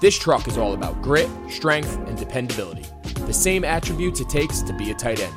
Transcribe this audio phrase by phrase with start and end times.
[0.00, 2.86] This truck is all about grit, strength, and dependability.
[3.26, 5.34] The same attributes it takes to be a tight end.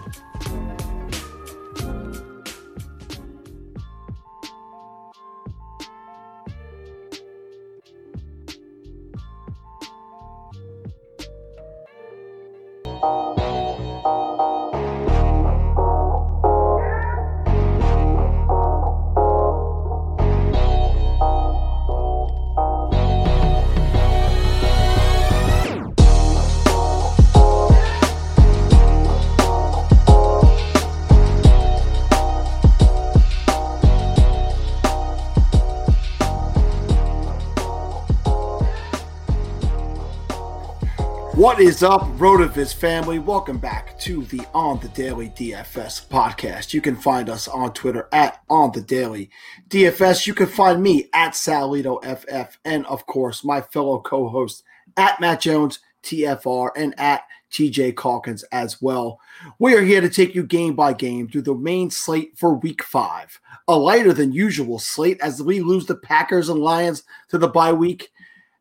[41.44, 43.20] What is up, Rotoviz family?
[43.20, 46.74] Welcome back to the On the Daily DFS podcast.
[46.74, 49.30] You can find us on Twitter at On the Daily
[49.68, 50.26] DFS.
[50.26, 54.64] You can find me at Salito FF, and of course, my fellow co-host
[54.96, 59.20] at Matt Jones TFR and at TJ Calkins as well.
[59.60, 62.82] We are here to take you game by game through the main slate for Week
[62.82, 67.50] Five, a lighter than usual slate as we lose the Packers and Lions to the
[67.50, 68.14] bye week.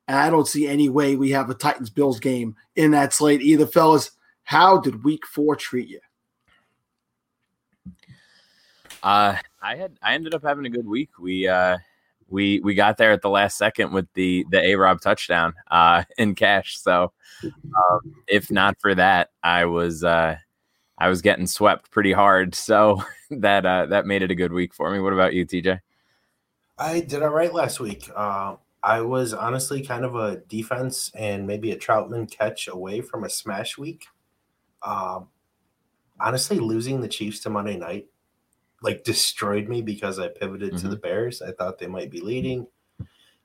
[0.09, 3.41] And I don't see any way we have a Titans Bills game in that slate
[3.41, 4.11] either, fellas.
[4.45, 6.01] How did week four treat you?
[9.03, 11.11] Uh, I had I ended up having a good week.
[11.19, 11.79] We uh,
[12.29, 16.05] we we got there at the last second with the the A Rob touchdown uh,
[16.19, 16.79] in cash.
[16.79, 17.13] So
[17.45, 20.37] um, if not for that, I was uh,
[20.99, 22.55] I was getting swept pretty hard.
[22.63, 25.01] So that uh, that made it a good week for me.
[25.01, 25.81] What about you, TJ?
[26.79, 28.11] I did all right last week.
[28.15, 33.25] Uh, I was honestly kind of a defense and maybe a Trautman catch away from
[33.25, 34.07] a smash week.
[34.83, 35.29] Um,
[36.21, 38.07] honestly, losing the Chiefs to Monday night
[38.83, 40.83] like destroyed me because I pivoted mm-hmm.
[40.83, 41.41] to the Bears.
[41.41, 42.67] I thought they might be leading.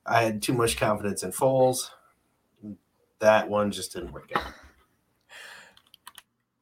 [0.06, 1.90] I had too much confidence in Foles.
[3.20, 4.44] That one just didn't work out.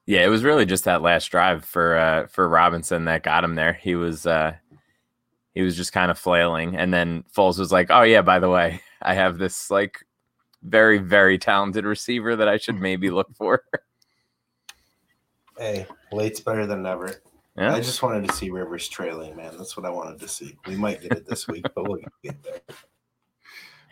[0.05, 3.55] Yeah, it was really just that last drive for uh, for Robinson that got him
[3.55, 3.73] there.
[3.73, 4.55] He was uh,
[5.55, 6.75] he was just kind of flailing.
[6.75, 10.05] And then Foles was like, "Oh yeah, by the way, I have this like
[10.61, 13.63] very very talented receiver that I should maybe look for."
[15.57, 17.21] hey, late's better than never.
[17.57, 17.73] Yeah.
[17.73, 19.53] I just wanted to see Rivers trailing, man.
[19.57, 20.57] That's what I wanted to see.
[20.67, 22.59] We might get it this week, but we'll get there.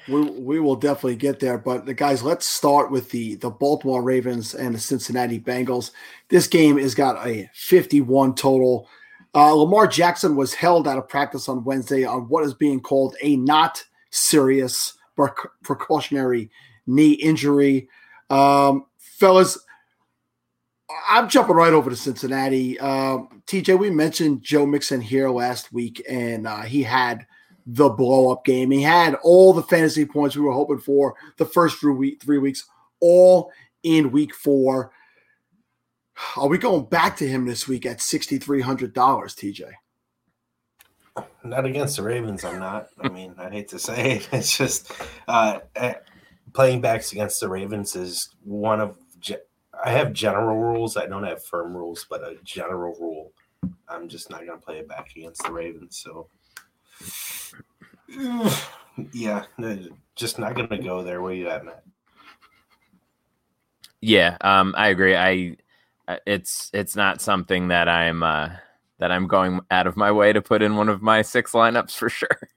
[0.10, 1.58] We, we will definitely get there.
[1.58, 5.92] But the guys, let's start with the the Baltimore Ravens and the Cincinnati Bengals.
[6.28, 8.90] This game has got a 51 total.
[9.36, 13.16] Uh, Lamar Jackson was held out of practice on Wednesday on what is being called
[13.22, 14.94] a not serious
[15.64, 16.52] precautionary
[16.86, 17.90] knee injury.
[18.30, 19.58] Um, fellas,
[21.10, 22.80] I'm jumping right over to Cincinnati.
[22.80, 27.26] Um, TJ, we mentioned Joe Mixon here last week, and uh, he had
[27.66, 28.72] the blow up game.
[28.72, 32.38] He had all the fantasy points we were hoping for the first three, week, three
[32.38, 32.66] weeks,
[33.00, 33.52] all
[33.84, 34.92] in week four.
[36.38, 39.72] Are we going back to him this week at $6,300, TJ?
[41.44, 42.88] Not against the Ravens, I'm not.
[43.02, 44.30] I mean, I hate to say it.
[44.34, 44.92] It's just
[45.28, 45.96] uh, eh,
[46.54, 48.98] playing backs against the Ravens is one of.
[49.84, 50.96] I have general rules.
[50.96, 53.34] I don't have firm rules, but a general rule.
[53.90, 55.98] I'm just not going to play it back against the Ravens.
[55.98, 56.30] So,
[59.12, 59.44] yeah,
[60.16, 61.22] just not going to go there.
[61.22, 61.84] Where you at, Matt?
[64.00, 65.16] Yeah, um, I agree.
[65.16, 65.58] I
[66.26, 68.50] it's it's not something that I'm uh,
[69.00, 71.92] that I'm going out of my way to put in one of my six lineups
[71.92, 72.50] for sure.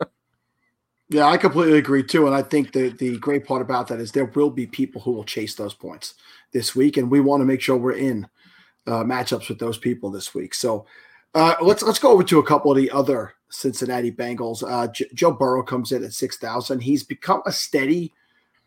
[1.08, 4.12] yeah, I completely agree too, and I think the the great part about that is
[4.12, 6.14] there will be people who will chase those points
[6.52, 8.28] this week, and we want to make sure we're in
[8.86, 10.54] uh, matchups with those people this week.
[10.54, 10.86] So
[11.34, 14.62] uh, let's let's go over to a couple of the other Cincinnati Bengals.
[14.66, 16.80] Uh, J- Joe Burrow comes in at six thousand.
[16.80, 18.12] He's become a steady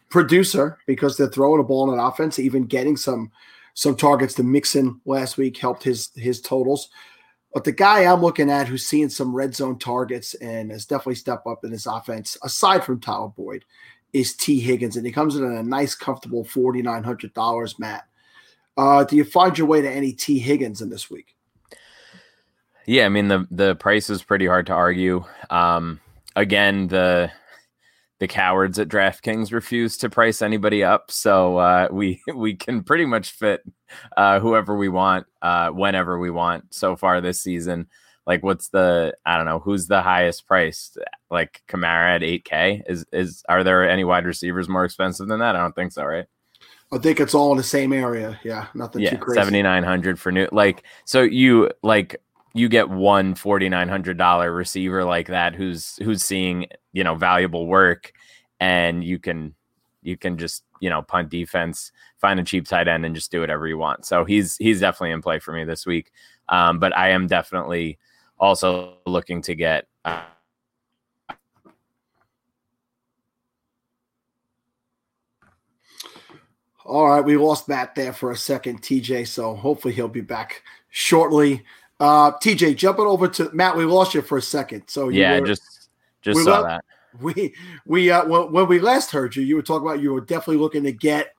[0.10, 3.32] producer because they're throwing a ball in an offense, even getting some
[3.76, 6.90] some targets to Mixon last week helped his his totals.
[7.54, 11.16] But the guy I'm looking at who's seeing some red zone targets and has definitely
[11.16, 13.64] stepped up in his offense, aside from Tyler Boyd,
[14.12, 17.78] is Tee Higgins, and he comes in at a nice, comfortable forty nine hundred dollars.
[17.78, 18.08] Matt,
[18.78, 21.36] uh, do you find your way to any Tee Higgins in this week?
[22.86, 25.26] Yeah, I mean the the price is pretty hard to argue.
[25.50, 26.00] Um,
[26.36, 27.32] again, the
[28.20, 33.06] the cowards at DraftKings refuse to price anybody up, so uh, we we can pretty
[33.06, 33.62] much fit
[34.18, 36.74] uh, whoever we want uh, whenever we want.
[36.74, 37.88] So far this season,
[38.26, 40.98] like what's the I don't know who's the highest priced?
[41.30, 45.40] Like Kamara at eight K is is are there any wide receivers more expensive than
[45.40, 45.56] that?
[45.56, 46.26] I don't think so, right?
[46.92, 48.40] I think it's all in the same area.
[48.44, 49.40] Yeah, nothing yeah, too crazy.
[49.40, 52.22] Seventy nine hundred for new like so you like
[52.56, 57.14] you get one forty nine hundred dollar receiver like that who's who's seeing you know
[57.14, 58.14] valuable work,
[58.62, 59.54] and you can
[60.02, 63.42] you can just you know punt defense, find a cheap tight end, and just do
[63.42, 64.06] whatever you want.
[64.06, 66.14] So he's he's definitely in play for me this week.
[66.48, 68.00] Um, but I am definitely
[68.40, 69.88] also looking to get.
[70.06, 70.22] Uh,
[76.86, 79.28] All right, we lost Matt there for a second, TJ.
[79.28, 80.62] So hopefully he'll be back
[80.92, 81.64] shortly.
[82.00, 84.84] Uh, TJ, jumping over to Matt, we lost you for a second.
[84.88, 85.90] So yeah, were, just
[86.22, 86.84] just saw that.
[87.22, 87.56] We
[87.86, 90.58] we uh, when, when we last heard you, you were talking about you were definitely
[90.58, 91.34] looking to get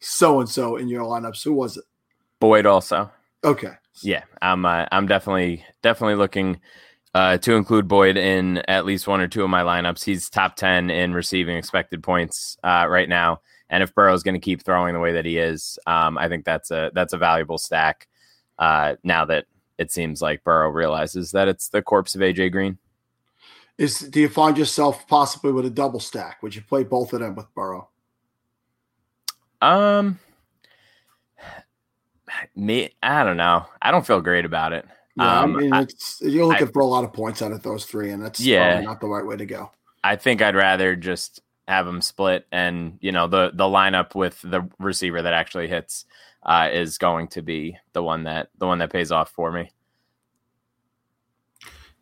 [0.00, 1.44] so and so in your lineups.
[1.44, 1.84] Who was it?
[2.40, 3.10] Boyd also.
[3.44, 3.72] Okay.
[4.02, 6.60] Yeah, I'm uh, I'm definitely definitely looking
[7.14, 10.04] uh, to include Boyd in at least one or two of my lineups.
[10.04, 14.40] He's top ten in receiving expected points uh, right now, and if Burrow's going to
[14.40, 17.58] keep throwing the way that he is, um, I think that's a that's a valuable
[17.58, 18.08] stack.
[18.58, 19.46] Uh, now that
[19.80, 22.76] it seems like Burrow realizes that it's the corpse of AJ Green.
[23.78, 26.42] Is do you find yourself possibly with a double stack?
[26.42, 27.88] Would you play both of them with Burrow?
[29.62, 30.18] Um,
[32.54, 33.64] me, I don't know.
[33.80, 34.84] I don't feel great about it.
[35.16, 37.62] Yeah, um, I mean, it's, you're looking I, for a lot of points out of
[37.62, 39.70] those three, and that's yeah, not the right way to go.
[40.04, 44.42] I think I'd rather just have them split, and you know the the lineup with
[44.42, 46.04] the receiver that actually hits
[46.42, 49.70] uh, is going to be the one that the one that pays off for me.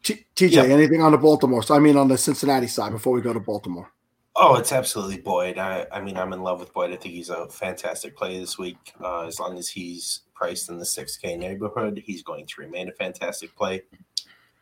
[0.02, 0.62] T- TJ, yeah.
[0.62, 1.62] anything on the Baltimore?
[1.62, 3.92] So I mean, on the Cincinnati side, before we go to Baltimore.
[4.40, 5.58] Oh, it's absolutely Boyd.
[5.58, 6.92] I, I mean, I'm in love with Boyd.
[6.92, 8.76] I think he's a fantastic play this week.
[9.02, 12.92] Uh, as long as he's priced in the 6K neighborhood, he's going to remain a
[12.92, 13.82] fantastic play.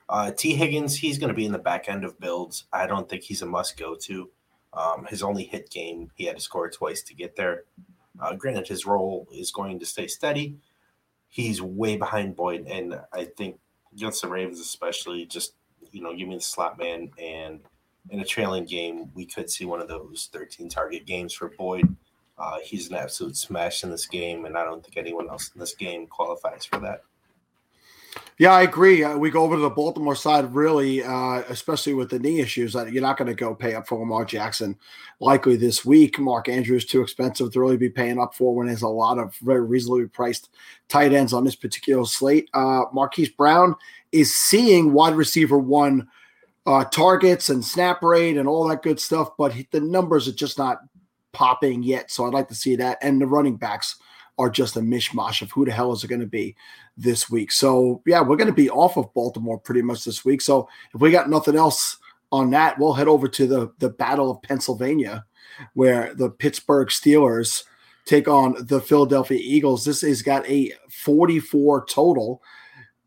[0.08, 2.64] Uh, Tee Higgins, he's going to be in the back end of builds.
[2.72, 4.30] I don't think he's a must go to.
[4.72, 7.64] Um, his only hit game, he had to score twice to get there.
[8.20, 10.56] Uh, granted, his role is going to stay steady.
[11.28, 13.58] He's way behind Boyd, and I think
[13.94, 15.54] against the Ravens, especially, just
[15.92, 17.60] you know, give me the slot man, and
[18.10, 21.96] in a trailing game, we could see one of those 13 target games for Boyd.
[22.38, 25.60] Uh, he's an absolute smash in this game, and I don't think anyone else in
[25.60, 27.02] this game qualifies for that.
[28.38, 29.02] Yeah, I agree.
[29.02, 32.74] Uh, we go over to the Baltimore side, really, uh, especially with the knee issues.
[32.74, 34.76] You're not going to go pay up for Lamar Jackson
[35.20, 36.18] likely this week.
[36.18, 39.18] Mark Andrews is too expensive to really be paying up for when there's a lot
[39.18, 40.50] of very reasonably priced
[40.88, 42.50] tight ends on this particular slate.
[42.52, 43.74] Uh, Marquise Brown
[44.12, 46.06] is seeing wide receiver one
[46.66, 50.32] uh, targets and snap rate and all that good stuff, but he, the numbers are
[50.32, 50.80] just not
[51.32, 52.10] popping yet.
[52.10, 52.98] So I'd like to see that.
[53.00, 53.96] And the running backs
[54.38, 56.54] are just a mishmash of who the hell is it going to be
[56.96, 57.52] this week.
[57.52, 60.40] So yeah, we're going to be off of Baltimore pretty much this week.
[60.40, 61.98] So if we got nothing else
[62.32, 65.24] on that, we'll head over to the the Battle of Pennsylvania,
[65.74, 67.64] where the Pittsburgh Steelers
[68.06, 69.84] take on the Philadelphia Eagles.
[69.84, 72.42] This has got a 44 total.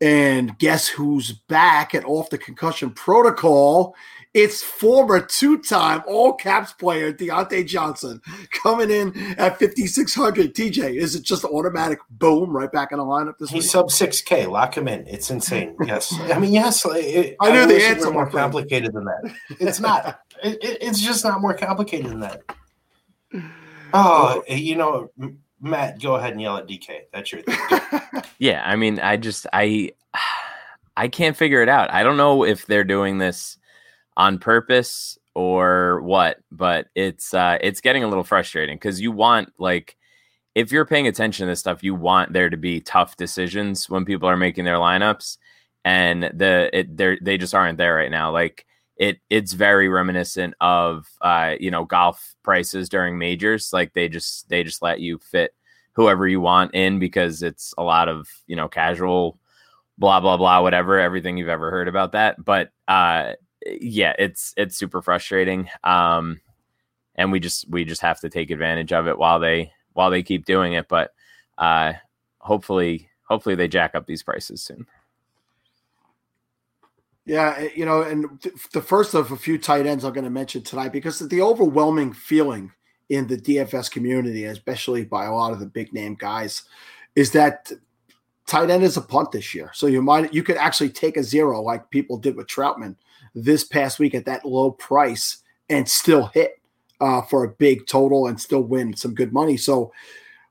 [0.00, 3.94] And guess who's back and off the concussion protocol?
[4.32, 10.54] It's former two-time All Caps player Diontae Johnson coming in at 5600.
[10.54, 13.70] TJ, is it just automatic boom right back in the lineup this He's week?
[13.72, 14.46] sub six K.
[14.46, 15.04] Lock him in.
[15.08, 15.76] It's insane.
[15.84, 16.86] Yes, I mean yes.
[16.86, 19.34] It, I knew the wish answer, were more complicated than that.
[19.58, 20.20] It's not.
[20.44, 22.42] it, it- it's just not more complicated than that.
[23.92, 27.02] Oh, you know, M- Matt, go ahead and yell at DK.
[27.12, 28.00] That's your thing.
[28.40, 29.92] Yeah, I mean, I just I
[30.96, 31.92] I can't figure it out.
[31.92, 33.58] I don't know if they're doing this
[34.16, 39.52] on purpose or what, but it's uh it's getting a little frustrating because you want
[39.58, 39.96] like
[40.54, 44.06] if you're paying attention to this stuff, you want there to be tough decisions when
[44.06, 45.36] people are making their lineups,
[45.84, 48.32] and the it they they just aren't there right now.
[48.32, 48.64] Like
[49.00, 53.72] it it's very reminiscent of uh you know golf prices during majors.
[53.72, 55.54] Like they just they just let you fit
[55.94, 59.38] whoever you want in because it's a lot of you know casual
[59.96, 62.44] blah blah blah whatever everything you've ever heard about that.
[62.44, 63.32] But uh
[63.64, 65.70] yeah it's it's super frustrating.
[65.82, 66.38] Um
[67.14, 70.22] and we just we just have to take advantage of it while they while they
[70.22, 70.88] keep doing it.
[70.88, 71.12] But
[71.56, 71.94] uh
[72.36, 74.86] hopefully hopefully they jack up these prices soon
[77.26, 80.24] Yeah, eh, you know, and th- the first of a few tight ends I'm going
[80.24, 82.72] to mention tonight because the overwhelming feeling
[83.08, 86.62] in the DFS community, especially by a lot of the big name guys,
[87.14, 87.70] is that
[88.46, 89.70] tight end is a punt this year.
[89.74, 92.96] So you might you could actually take a zero like people did with Trautman
[93.34, 96.60] this past week at that low price and still hit
[97.00, 99.56] uh, for a big total and still win some good money.
[99.56, 99.92] So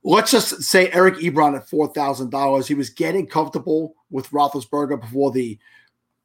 [0.04, 2.68] let's just say Eric Ebron at four thousand dollars.
[2.68, 5.60] He was getting comfortable with Roethlisberger before the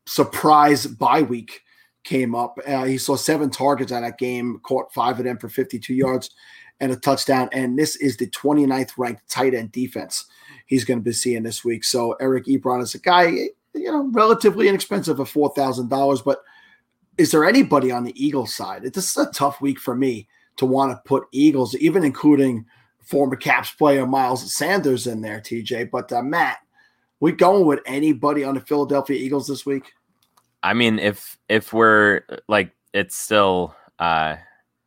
[0.06, 1.62] surprise bye week
[2.04, 2.58] came up.
[2.66, 6.30] Uh, he saw seven targets on that game, caught five of them for 52 yards
[6.80, 7.48] and a touchdown.
[7.52, 10.26] And this is the 29th ranked tight end defense
[10.66, 11.84] he's going to be seeing this week.
[11.84, 16.24] So Eric Ebron is a guy, you know, relatively inexpensive at $4,000.
[16.24, 16.42] But
[17.18, 18.82] is there anybody on the Eagles side?
[18.82, 22.66] This is a tough week for me to want to put Eagles, even including
[23.00, 25.90] former Caps player Miles Sanders in there, TJ.
[25.90, 26.58] But uh, Matt,
[27.24, 29.94] we going with anybody on the Philadelphia Eagles this week?
[30.62, 34.36] I mean, if if we're like, it's still, uh,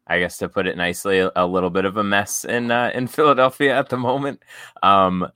[0.06, 3.08] I guess to put it nicely, a, little bit of a mess in uh, in
[3.18, 4.44] Philadelphia at the moment.
[4.84, 5.28] Um,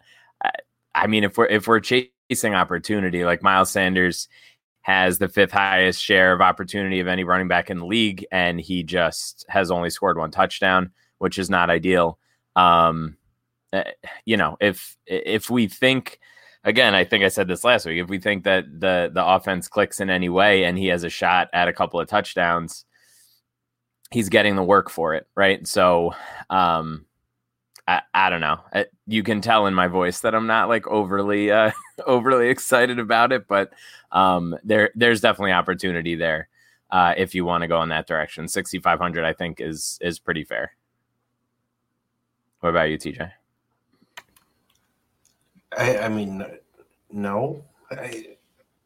[0.43, 0.51] I,
[0.93, 4.27] I mean, if we're if we're chasing opportunity, like Miles Sanders
[4.81, 8.61] has the fifth highest share of opportunity of any running back in the league, and
[8.61, 12.19] he just has only scored one touchdown, which is not ideal.
[12.55, 13.17] Um,
[13.73, 13.89] eh,
[14.23, 16.19] you know, if if we think
[16.63, 18.01] again, I think I said this last week.
[18.01, 21.09] If we think that the the offense clicks in any way and he has a
[21.09, 22.85] shot at a couple of touchdowns,
[24.11, 25.65] he's getting the work for it, right?
[25.67, 26.13] So,
[26.49, 27.05] um,
[27.87, 28.59] I, I don't know.
[28.73, 31.71] I, you can tell in my voice that I'm not like overly uh,
[32.05, 33.73] overly excited about it, but
[34.11, 36.47] um, there there's definitely opportunity there
[36.91, 38.47] uh, if you want to go in that direction.
[38.47, 40.75] 6,500, I think, is is pretty fair.
[42.59, 43.31] What about you, TJ?
[45.77, 46.45] I, I mean,
[47.11, 47.63] no.
[47.89, 48.37] I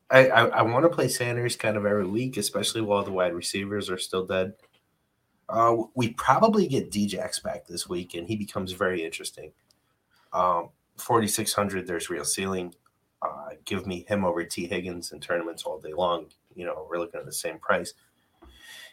[0.09, 3.89] I, I, want to play Sanders kind of every week, especially while the wide receivers
[3.89, 4.53] are still dead.
[5.49, 9.51] Uh, we probably get Djax back this week, and he becomes very interesting.
[10.31, 12.75] Um, 4,600, there's real ceiling.
[13.21, 16.27] Uh, give me him over Tee Higgins in tournaments all day long.
[16.55, 17.93] You know, we're looking at the same price.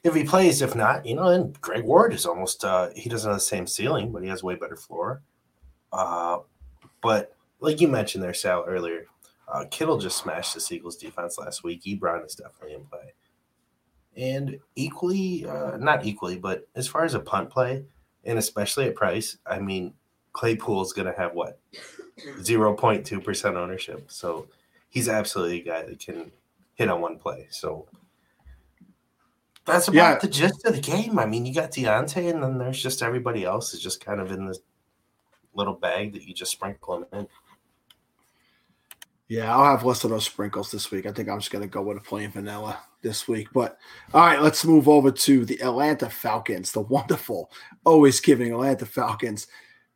[0.03, 3.31] If he plays, if not, you know, then Greg Ward is almost, uh, he doesn't
[3.31, 5.23] have the same ceiling, but he has way better floor.
[5.93, 6.39] Uh,
[7.03, 9.07] but like you mentioned there, Sal, earlier,
[9.49, 11.83] uh, Kittle just smashed the Eagles defense last week.
[11.85, 13.15] Ebron is definitely in play.
[14.17, 17.85] And equally, uh, not equally, but as far as a punt play,
[18.25, 19.95] and especially at price, I mean,
[20.33, 21.59] Claypool is going to have what?
[22.41, 24.11] 0.2% ownership.
[24.11, 24.47] So
[24.91, 26.31] he's absolutely a guy that can
[26.75, 27.47] hit on one play.
[27.51, 27.87] So
[29.65, 30.19] that's about Yeah.
[30.19, 31.19] the gist of the game.
[31.19, 34.31] I mean, you got Diontae, and then there's just everybody else is just kind of
[34.31, 34.59] in this
[35.55, 37.29] little bag that you just sprinkle them in.
[39.33, 41.07] Yeah, I'll have less of those sprinkles this week.
[41.07, 43.49] I think I'm just going to go with a plain vanilla this week.
[43.55, 43.79] But
[44.13, 47.51] all right, let's move over to the Atlanta Falcons, the wonderful,
[47.87, 49.47] always giving Atlanta Falcons,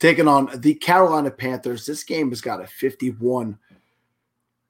[0.01, 1.85] taking on the Carolina Panthers.
[1.85, 3.59] This game has got a 51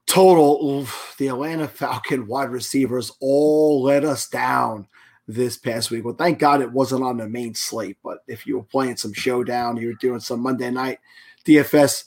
[0.08, 0.68] total.
[0.68, 4.88] Oof, the Atlanta Falcon wide receivers all let us down
[5.28, 6.04] this past week.
[6.04, 7.98] Well, thank God it wasn't on the main slate.
[8.02, 10.98] But if you were playing some showdown, you were doing some Monday night
[11.44, 12.06] DFS.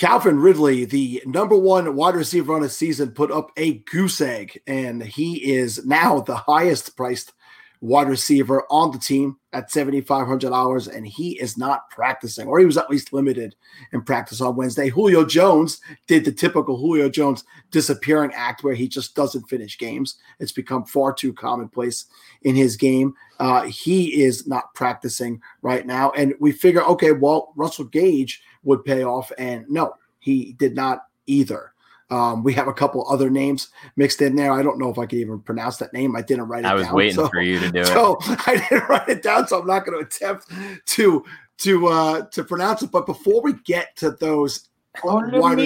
[0.00, 4.58] Calvin Ridley, the number one wide receiver on the season, put up a goose egg,
[4.66, 7.34] and he is now the highest priced
[7.82, 12.78] wide receiver on the team at $7,500, and he is not practicing, or he was
[12.78, 13.54] at least limited
[13.92, 14.88] in practice on Wednesday.
[14.88, 20.16] Julio Jones did the typical Julio Jones disappearing act where he just doesn't finish games.
[20.38, 22.06] It's become far too commonplace
[22.40, 23.12] in his game.
[23.38, 26.10] Uh, he is not practicing right now.
[26.12, 29.32] And we figure, okay, well, Russell Gage would pay off.
[29.38, 31.72] And no, he did not either.
[32.10, 34.50] Um, we have a couple other names mixed in there.
[34.50, 36.16] I don't know if I can even pronounce that name.
[36.16, 36.72] I didn't write it down.
[36.72, 38.48] I was down, waiting so- for you to do so it.
[38.48, 40.50] I didn't write it down, so I'm not going to attempt
[40.86, 41.24] to
[41.58, 42.90] to uh to pronounce it.
[42.90, 44.70] But before we get to those
[45.04, 45.58] wide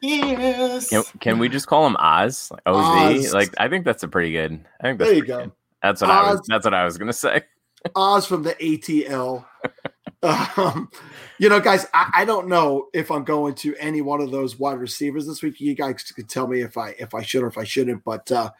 [0.00, 2.50] Can, can we just call him Oz?
[2.50, 3.26] Like, Oz?
[3.26, 3.34] Oz.
[3.34, 4.64] Like I think that's a pretty good.
[4.80, 5.38] I think that's There you go.
[5.40, 5.52] good.
[5.82, 6.40] That's what I was.
[6.48, 7.42] That's what I was gonna say.
[7.94, 9.44] Oz from the ATL.
[10.56, 10.90] um,
[11.38, 14.58] you know, guys, I, I don't know if I'm going to any one of those
[14.58, 15.60] wide receivers this week.
[15.60, 18.02] You guys could tell me if I if I should or if I shouldn't.
[18.04, 18.50] But uh,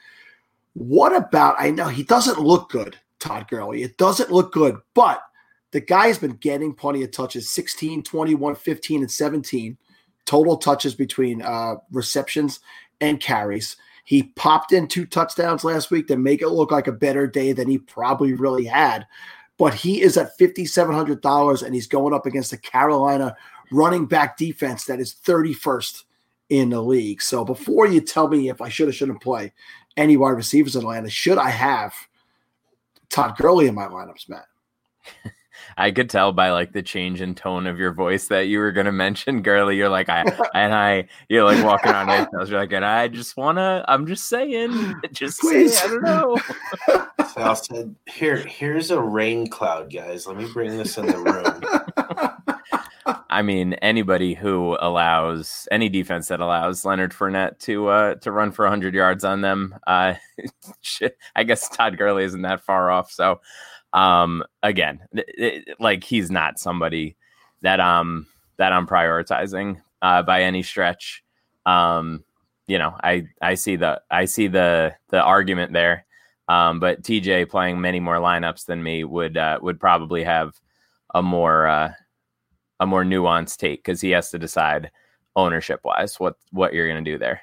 [0.75, 1.57] what about?
[1.59, 3.83] I know he doesn't look good, Todd Gurley.
[3.83, 5.21] It doesn't look good, but
[5.73, 9.77] the guy's been getting plenty of touches 16, 21, 15, and 17
[10.25, 12.61] total touches between uh, receptions
[13.01, 13.77] and carries.
[14.05, 17.53] He popped in two touchdowns last week to make it look like a better day
[17.53, 19.07] than he probably really had.
[19.59, 23.37] But he is at $5,700 and he's going up against the Carolina
[23.71, 26.05] running back defense that is 31st
[26.49, 27.21] in the league.
[27.21, 29.53] So before you tell me if I should or shouldn't play
[29.97, 31.93] any wide receivers in Atlanta, should I have
[33.11, 34.47] Todd Gurley in my lineups, Matt?
[35.79, 38.73] I could tell by like the change in tone of your voice that you were
[38.73, 39.77] gonna mention Gurley.
[39.77, 40.23] You're like I
[40.55, 41.09] and I.
[41.29, 42.11] You're like walking on.
[42.11, 43.85] I was like, and I just wanna.
[43.87, 44.95] I'm just saying.
[45.13, 45.67] Just say.
[45.67, 46.39] I don't know.
[47.33, 50.27] Sal said, "Here, here's a rain cloud, guys.
[50.27, 52.69] Let me bring this in the room."
[53.31, 58.53] I mean, anybody who allows any defense that allows Leonard Fournette to uh, to run
[58.53, 60.15] for 100 yards on them, uh,
[61.37, 63.11] I guess Todd Gurley isn't that far off.
[63.11, 63.41] So,
[63.93, 67.17] um, again, th- th- like he's not somebody
[67.63, 68.27] that um
[68.57, 71.23] that I'm prioritizing uh, by any stretch.
[71.67, 72.25] Um,
[72.67, 76.05] you know, I I see the I see the the argument there.
[76.49, 80.55] Um, but TJ playing many more lineups than me would uh, would probably have
[81.15, 81.93] a more uh,
[82.81, 84.91] a more nuanced take because he has to decide
[85.37, 87.41] ownership wise what what you're going to do there.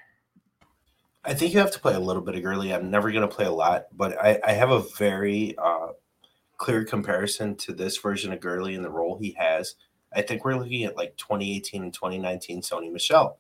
[1.24, 2.72] I think you have to play a little bit of Gurley.
[2.72, 5.88] I'm never going to play a lot, but I, I have a very uh,
[6.58, 9.76] clear comparison to this version of Gurley and the role he has.
[10.14, 13.40] I think we're looking at like 2018 and 2019 Sony Michel.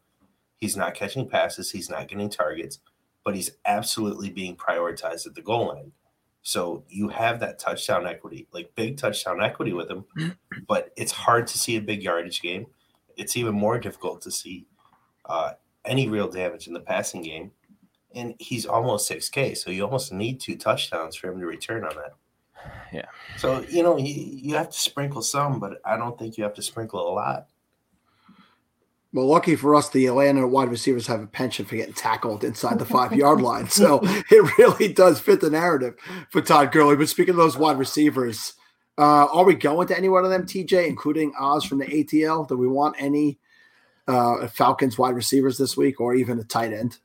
[0.58, 2.80] He's not catching passes, he's not getting targets,
[3.23, 5.91] but he's absolutely being prioritized at the goal line.
[6.41, 10.06] So you have that touchdown equity, like big touchdown equity with him,
[10.67, 12.67] but it's hard to see a big yardage game.
[13.17, 14.67] It's even more difficult to see
[15.25, 15.54] uh,
[15.86, 17.51] any real damage in the passing game
[18.15, 19.58] and he's almost 6K.
[19.58, 22.13] So you almost need two touchdowns for him to return on that.
[22.91, 23.06] Yeah.
[23.38, 26.54] So, you know, you, you have to sprinkle some, but I don't think you have
[26.56, 27.47] to sprinkle a lot.
[29.15, 32.80] Well, lucky for us, the Atlanta wide receivers have a penchant for getting tackled inside
[32.80, 33.69] the five yard line.
[33.69, 35.95] So it really does fit the narrative
[36.30, 36.97] for Todd Gurley.
[36.97, 38.56] But speaking of those wide receivers,
[38.97, 42.45] uh, are we going to any one of them, TJ, including Oz from the ATL?
[42.45, 43.39] Do we want any
[44.06, 46.99] uh, Falcons wide receivers this week or even a tight end?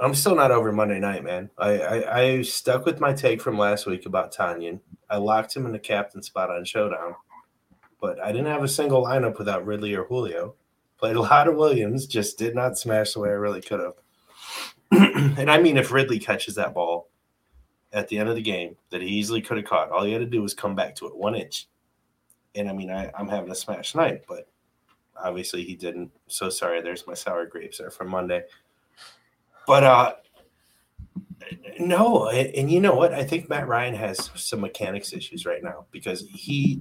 [0.00, 1.50] I'm still not over Monday night, man.
[1.58, 4.80] I, I, I stuck with my take from last week about Tonyan.
[5.10, 7.16] I locked him in the captain spot on Showdown,
[8.00, 10.54] but I didn't have a single lineup without Ridley or Julio.
[10.98, 13.94] Played a lot of Williams, just did not smash the way I really could have.
[15.38, 17.08] and I mean, if Ridley catches that ball
[17.92, 20.20] at the end of the game that he easily could have caught, all he had
[20.20, 21.66] to do was come back to it one inch.
[22.54, 24.48] And I mean, I, I'm having a smash night, but
[25.16, 26.10] obviously he didn't.
[26.26, 26.80] So sorry.
[26.82, 28.42] There's my sour grapes there from Monday.
[29.68, 30.14] But uh
[31.78, 33.12] no, and, you know what?
[33.12, 36.80] I think Matt Ryan has some mechanics issues right now because he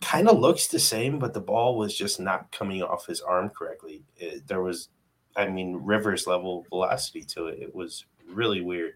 [0.00, 3.50] kind of looks the same, but the ball was just not coming off his arm
[3.50, 4.04] correctly.
[4.16, 4.88] It, there was,
[5.36, 7.58] I mean, Rivers level velocity to it.
[7.60, 8.94] It was really weird.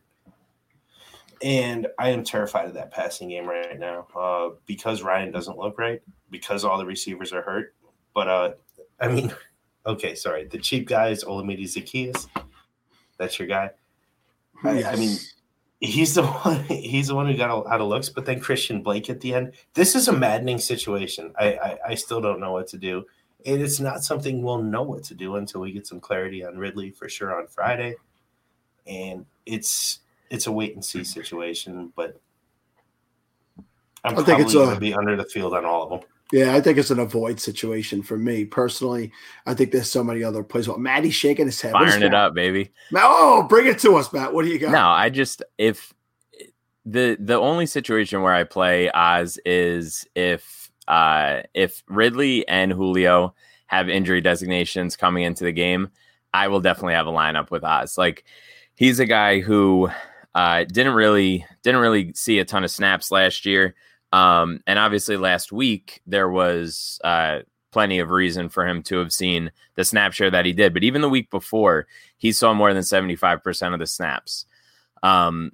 [1.42, 5.78] And I am terrified of that passing game right now uh, because Ryan doesn't look
[5.78, 7.74] right, because all the receivers are hurt.
[8.14, 8.52] But uh,
[9.00, 9.34] I mean,
[9.86, 10.46] okay, sorry.
[10.46, 12.26] The cheap guy is Olamide Zaccheaus.
[13.18, 13.70] That's your guy.
[14.64, 15.16] I, I mean,
[15.81, 16.64] he's the one.
[16.64, 18.09] He's the one who got a lot of looks.
[18.09, 19.52] But then Christian Blake at the end.
[19.74, 21.33] This is a maddening situation.
[21.38, 23.05] I, I, I still don't know what to do.
[23.44, 26.59] And it's not something we'll know what to do until we get some clarity on
[26.59, 27.94] Ridley for sure on Friday.
[28.87, 30.00] And it's
[30.31, 31.92] it's a wait and see situation.
[31.94, 32.20] But
[34.05, 36.09] I'm I think probably it's going to be under the field on all of them.
[36.32, 39.12] Yeah, I think it's an avoid situation for me personally.
[39.46, 40.66] I think there's so many other plays.
[40.66, 41.72] Well, Maddie's shaking his head.
[41.72, 42.70] Firing it up, baby.
[42.94, 44.32] Oh, bring it to us, Matt.
[44.32, 44.72] What do you got?
[44.72, 45.94] No, I just if
[46.84, 53.34] the the only situation where I play Oz is if uh, if Ridley and Julio
[53.66, 55.90] have injury designations coming into the game,
[56.32, 57.98] I will definitely have a lineup with Oz.
[57.98, 58.24] Like
[58.74, 59.90] he's a guy who
[60.34, 63.74] uh, didn't really didn't really see a ton of snaps last year,
[64.16, 69.12] um, and obviously last week there was uh, plenty of reason for him to have
[69.12, 70.72] seen the snap share that he did.
[70.72, 74.46] But even the week before, he saw more than seventy five percent of the snaps.
[75.02, 75.52] Um,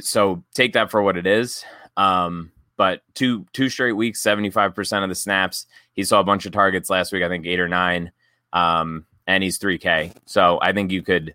[0.00, 1.64] so take that for what it is.
[1.96, 5.66] Um, but two two straight weeks, seventy five percent of the snaps.
[5.94, 7.24] He saw a bunch of targets last week.
[7.24, 8.12] I think eight or nine.
[8.52, 10.12] Um, and he's three K.
[10.26, 11.34] So I think you could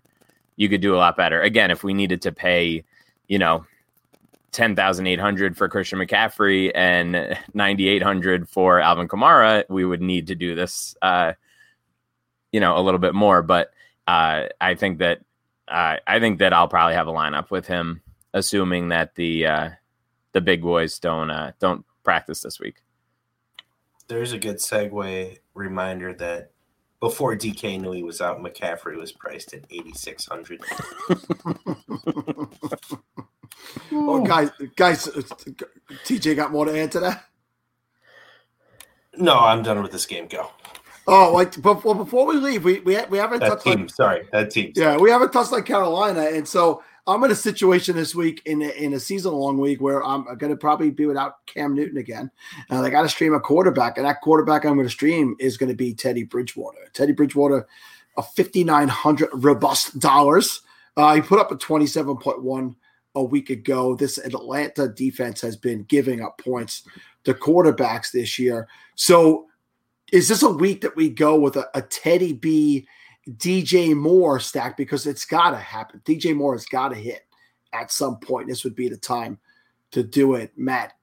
[0.56, 1.42] you could do a lot better.
[1.42, 2.82] Again, if we needed to pay,
[3.28, 3.66] you know,
[4.52, 9.84] ten thousand eight hundred for Christian McCaffrey and ninety eight hundred for Alvin Kamara, we
[9.84, 11.32] would need to do this, uh,
[12.52, 13.42] you know, a little bit more.
[13.42, 13.72] But
[14.06, 15.20] uh, I think that
[15.68, 18.02] uh, I think that I'll probably have a lineup with him,
[18.34, 19.70] assuming that the uh,
[20.32, 22.82] the big boys don't uh, don't practice this week.
[24.08, 26.50] There's a good segue reminder that
[27.00, 30.62] before DK knew he was out, McCaffrey was priced at eighty six hundred.
[33.92, 35.22] oh, guys, guys, uh,
[36.04, 37.24] TJ got more to add to that.
[39.16, 40.26] No, I'm done with this game.
[40.26, 40.50] Go.
[41.06, 43.82] Oh, like before before we leave, we we, we haven't that touched team.
[43.82, 44.72] on Sorry, that team.
[44.74, 48.62] Yeah, we haven't touched on Carolina, and so I'm in a situation this week in
[48.62, 51.98] a, in a season long week where I'm going to probably be without Cam Newton
[51.98, 52.30] again.
[52.70, 55.56] And I got to stream a quarterback, and that quarterback I'm going to stream is
[55.56, 56.78] going to be Teddy Bridgewater.
[56.92, 57.66] Teddy Bridgewater,
[58.16, 60.62] a 5,900 robust dollars.
[60.96, 62.76] Uh, he put up a 27.1
[63.14, 63.94] a week ago.
[63.94, 66.84] This Atlanta defense has been giving up points
[67.24, 68.68] to quarterbacks this year.
[68.94, 69.46] So,
[70.12, 72.86] is this a week that we go with a, a Teddy B?
[73.30, 76.00] DJ Moore stack because it's got to happen.
[76.04, 77.24] DJ Moore has got to hit
[77.72, 78.48] at some point.
[78.48, 79.38] This would be the time
[79.92, 80.94] to do it, Matt.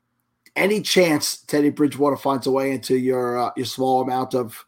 [0.55, 4.65] Any chance Teddy Bridgewater finds a way into your uh, your small amount of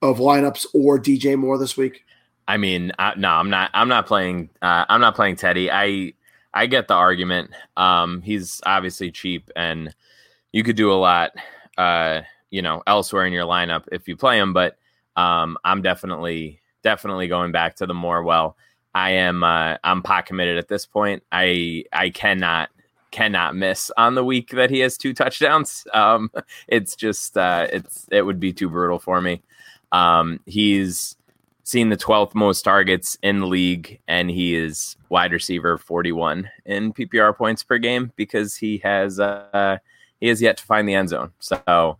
[0.00, 2.04] of lineups or DJ Moore this week?
[2.48, 3.70] I mean, I, no, I'm not.
[3.74, 4.48] I'm not playing.
[4.62, 5.70] Uh, I'm not playing Teddy.
[5.70, 6.14] I
[6.54, 7.50] I get the argument.
[7.76, 9.94] Um, he's obviously cheap, and
[10.52, 11.32] you could do a lot,
[11.78, 14.52] uh, you know, elsewhere in your lineup if you play him.
[14.52, 14.76] But
[15.16, 18.56] um, I'm definitely definitely going back to the more well.
[18.94, 21.22] I am uh, I'm pot committed at this point.
[21.32, 22.68] I I cannot
[23.10, 25.86] cannot miss on the week that he has two touchdowns.
[25.94, 26.30] Um,
[26.68, 29.42] it's just uh, it's it would be too brutal for me.
[29.92, 31.16] Um, he's
[31.64, 36.92] seen the 12th most targets in the league, and he is wide receiver 41 in
[36.92, 39.78] PPR points per game because he has uh,
[40.20, 41.32] he has yet to find the end zone.
[41.38, 41.98] So,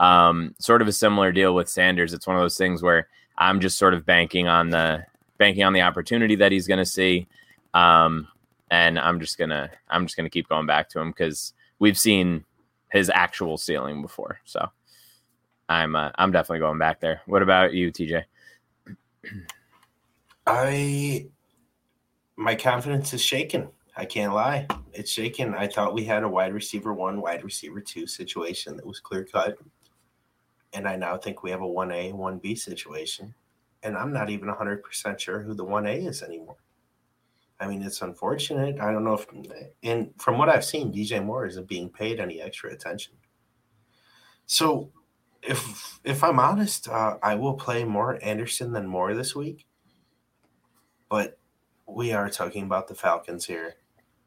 [0.00, 2.12] um, sort of a similar deal with Sanders.
[2.12, 5.04] It's one of those things where I'm just sort of banking on the
[5.38, 7.26] banking on the opportunity that he's going to see,
[7.74, 8.28] um,
[8.70, 12.44] and I'm just gonna I'm just gonna keep going back to him because we've seen
[12.90, 14.40] his actual ceiling before.
[14.44, 14.68] So
[15.68, 17.20] I'm uh, I'm definitely going back there.
[17.26, 18.24] What about you, TJ?
[20.46, 21.28] I
[22.36, 23.68] my confidence is shaken.
[23.96, 24.66] I can't lie.
[24.92, 25.54] It's shaken.
[25.54, 29.24] I thought we had a wide receiver one, wide receiver two situation that was clear
[29.24, 29.56] cut.
[30.74, 33.34] And I now think we have a 1A, 1B situation.
[33.82, 36.56] And I'm not even 100% sure who the 1A is anymore.
[37.58, 38.78] I mean, it's unfortunate.
[38.80, 39.26] I don't know if,
[39.82, 43.14] and from what I've seen, DJ Moore isn't being paid any extra attention.
[44.44, 44.90] So,
[45.46, 49.66] if if I'm honest, uh, I will play more Anderson than Moore this week.
[51.08, 51.38] But
[51.86, 53.74] we are talking about the Falcons here.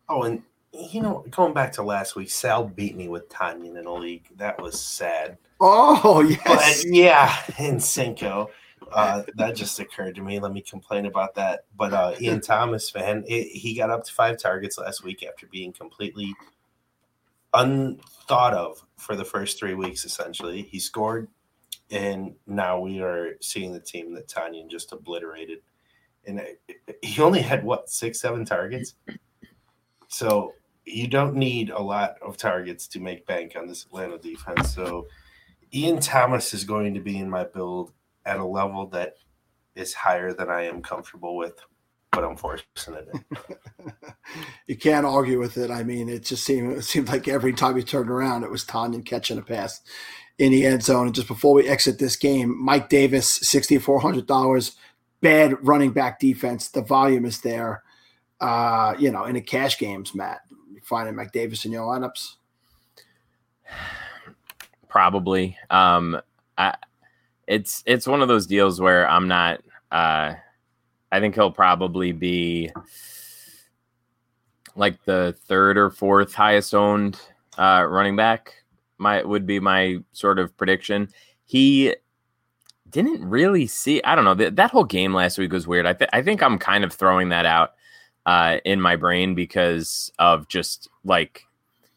[0.07, 3.85] Oh, and you know, going back to last week, Sal beat me with Tonyan in
[3.85, 4.27] a league.
[4.37, 5.37] That was sad.
[5.59, 8.49] Oh yes, but yeah, in Cinco.
[8.93, 10.39] Uh, that just occurred to me.
[10.39, 11.65] Let me complain about that.
[11.77, 15.45] But uh, Ian Thomas, man, it, he got up to five targets last week after
[15.47, 16.33] being completely
[17.53, 20.05] unthought of for the first three weeks.
[20.05, 21.27] Essentially, he scored,
[21.91, 25.59] and now we are seeing the team that Tonyan just obliterated.
[26.25, 26.41] And
[27.01, 28.95] he only had what six, seven targets.
[30.09, 30.53] So
[30.85, 34.73] you don't need a lot of targets to make bank on this Atlanta defense.
[34.73, 35.07] So
[35.73, 37.93] Ian Thomas is going to be in my build
[38.25, 39.13] at a level that
[39.75, 41.59] is higher than I am comfortable with,
[42.11, 43.09] but I'm forcing it
[44.67, 45.69] you can't argue with it.
[45.71, 48.65] I mean, it just seemed it seemed like every time you turned around, it was
[48.65, 49.81] Tonyan catching a pass
[50.37, 51.07] in the end zone.
[51.07, 54.75] And just before we exit this game, Mike Davis, sixty four hundred dollars,
[55.21, 56.69] bad running back defense.
[56.69, 57.83] The volume is there.
[58.39, 60.41] Uh, you know, in the cash games, Matt,
[60.71, 62.35] you finding Mike Davis in your lineups?
[64.87, 65.57] Probably.
[65.69, 66.19] Um,
[66.57, 66.75] I,
[67.47, 69.61] it's it's one of those deals where I'm not.
[69.91, 70.35] Uh,
[71.11, 72.71] I think he'll probably be
[74.75, 77.19] like the third or fourth highest owned
[77.57, 78.53] uh, running back.
[78.97, 81.09] My would be my sort of prediction.
[81.45, 81.95] He
[82.89, 84.01] didn't really see.
[84.03, 85.85] I don't know that that whole game last week was weird.
[85.85, 87.73] I th- I think I'm kind of throwing that out
[88.25, 91.43] uh, in my brain because of just like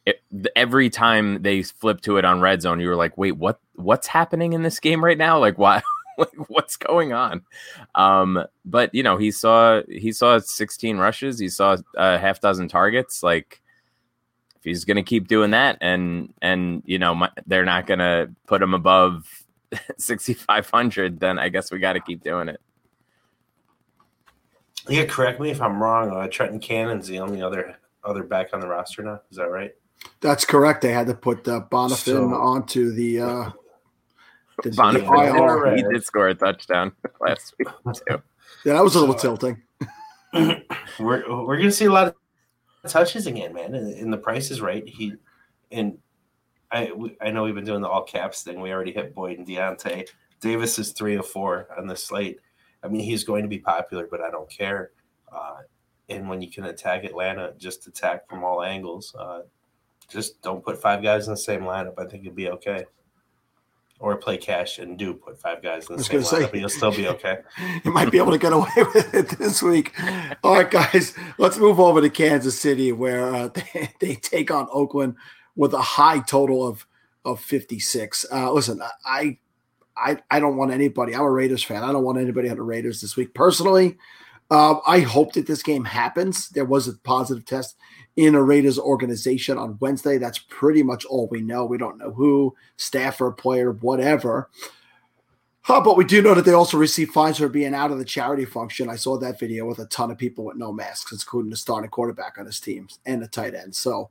[0.06, 0.20] it,
[0.56, 3.60] every time they flip to it on red zone, you were like, wait, what?
[3.74, 5.38] What's happening in this game right now?
[5.38, 5.82] Like, why?
[6.18, 7.42] like, what's going on?
[7.94, 12.68] Um, but you know, he saw he saw 16 rushes, he saw a half dozen
[12.68, 13.22] targets.
[13.22, 13.60] Like,
[14.56, 18.00] if he's going to keep doing that, and and you know, my, they're not going
[18.00, 19.26] to put him above
[19.98, 22.60] 6,500, then I guess we got to keep doing it.
[24.88, 26.10] Yeah, correct me if I'm wrong.
[26.10, 29.20] Uh, Trenton Cannon's the only other other back on the roster now.
[29.30, 29.72] Is that right?
[30.20, 30.82] That's correct.
[30.82, 33.20] They had to put uh, Bonnafon so, onto the.
[33.20, 33.50] Uh,
[34.62, 37.68] the Bonnafon, he did score a touchdown last week
[38.08, 38.22] too.
[38.64, 39.62] Yeah, that was a little so, tilting.
[41.00, 43.74] we're we're gonna see a lot of touches again, man.
[43.74, 44.86] And, and the price is right.
[44.86, 45.14] He
[45.72, 45.98] and
[46.70, 48.60] I we, I know we've been doing the all caps thing.
[48.60, 50.08] We already hit Boyd and Diontae.
[50.40, 52.38] Davis is three of four on the slate.
[52.82, 54.90] I mean, he's going to be popular, but I don't care.
[55.32, 55.58] Uh,
[56.08, 59.14] and when you can attack Atlanta, just attack from all angles.
[59.18, 59.42] Uh,
[60.08, 61.94] just don't put five guys in the same lineup.
[61.98, 62.84] I think you'll be okay.
[64.02, 66.90] Or play cash and do put five guys in the same lineup, say, you'll still
[66.90, 67.38] be okay.
[67.84, 69.94] you might be able to get away with it this week.
[70.42, 74.66] All right, guys, let's move over to Kansas City, where uh, they, they take on
[74.72, 75.14] Oakland
[75.54, 76.84] with a high total of
[77.24, 78.26] of 56.
[78.32, 79.38] Uh, listen, I
[79.96, 81.14] I I don't want anybody.
[81.14, 81.84] I'm a Raiders fan.
[81.84, 83.34] I don't want anybody on the Raiders this week.
[83.34, 83.96] Personally,
[84.52, 86.50] uh, I hope that this game happens.
[86.50, 87.74] There was a positive test
[88.16, 90.18] in a Raiders organization on Wednesday.
[90.18, 91.64] That's pretty much all we know.
[91.64, 94.50] We don't know who, staffer, player, whatever.
[95.66, 98.44] But we do know that they also received fines for being out of the charity
[98.44, 98.90] function.
[98.90, 101.88] I saw that video with a ton of people with no masks, including the starting
[101.88, 103.74] quarterback on his team and the tight end.
[103.74, 104.10] So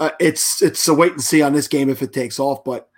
[0.00, 2.64] uh, it's it's a wait and see on this game if it takes off.
[2.64, 2.89] But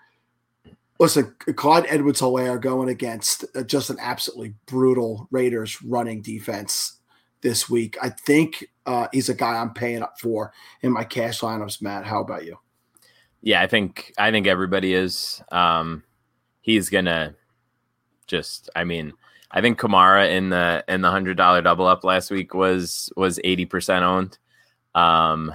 [1.03, 7.01] listen, Clyde Edwards Helaire going against just an absolutely brutal Raiders running defense
[7.41, 7.99] this week.
[8.01, 11.83] I think uh, he's a guy I'm paying up for in my cash lineups.
[11.83, 12.57] Matt, how about you?
[13.41, 15.43] Yeah, I think I think everybody is.
[15.51, 16.05] Um,
[16.61, 17.35] he's gonna
[18.29, 18.71] just.
[18.77, 19.13] I mean,
[19.51, 23.41] I think Kamara in the in the hundred dollar double up last week was was
[23.43, 24.39] eighty percent owned.
[24.95, 25.53] Um,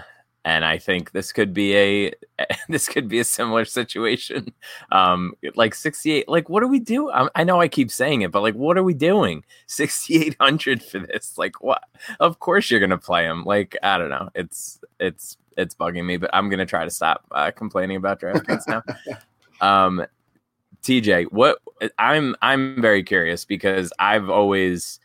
[0.48, 2.14] and I think this could be a
[2.70, 4.54] this could be a similar situation.
[4.94, 7.12] Um, like 68, like what do we do?
[7.12, 9.44] I, I know I keep saying it, but like what are we doing?
[9.68, 11.38] 6800 for this?
[11.38, 11.84] Like what?
[12.22, 13.44] Of course you're gonna play him.
[13.44, 14.30] Like I don't know.
[14.36, 18.68] It's it's it's bugging me, but I'm gonna try to stop uh, complaining about DraftKings
[18.70, 18.84] now.
[19.86, 20.06] um,
[20.82, 21.58] TJ, what
[22.00, 25.02] I'm I'm very curious because I've always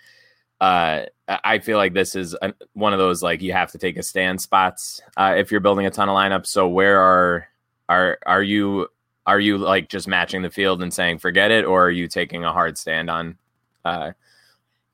[0.60, 1.06] uh,
[1.44, 4.02] I feel like this is a, one of those like you have to take a
[4.02, 6.46] stand spots uh, if you're building a ton of lineups.
[6.46, 7.48] So where are
[7.88, 8.88] are are you
[9.26, 12.44] are you like just matching the field and saying forget it, or are you taking
[12.44, 13.38] a hard stand on
[13.84, 14.12] uh,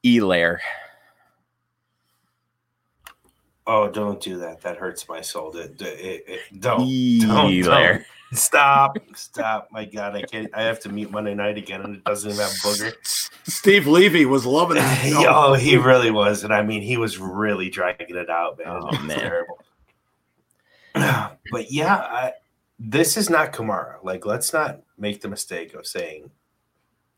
[0.04, 0.58] Helaire?
[3.68, 4.62] Oh, don't do that.
[4.62, 5.54] That hurts my soul.
[5.54, 6.88] It, it, it, don't,
[7.20, 8.02] don't, don't,
[8.32, 9.68] Stop, stop.
[9.70, 10.50] My God, I can't.
[10.54, 12.92] I have to meet Monday night again, and it doesn't even have booger.
[13.44, 15.14] Steve Levy was loving it.
[15.28, 18.80] oh, he really was, and I mean, he was really dragging it out, man.
[18.82, 19.18] Oh, man.
[19.18, 19.58] terrible.
[21.52, 22.32] but yeah, I,
[22.78, 23.96] this is not Kamara.
[24.02, 26.30] Like, let's not make the mistake of saying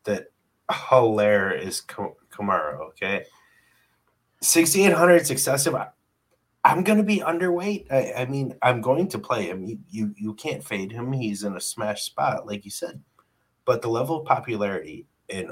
[0.05, 0.31] that
[0.69, 2.79] Helaire is Kamara.
[2.89, 3.25] Okay,
[4.41, 5.75] sixty eight hundred is excessive.
[6.63, 7.91] I'm going to be underweight.
[7.91, 9.63] I, I, mean, I'm going to play him.
[9.63, 11.11] You, you you can't fade him.
[11.11, 13.01] He's in a smash spot, like you said.
[13.65, 15.51] But the level of popularity in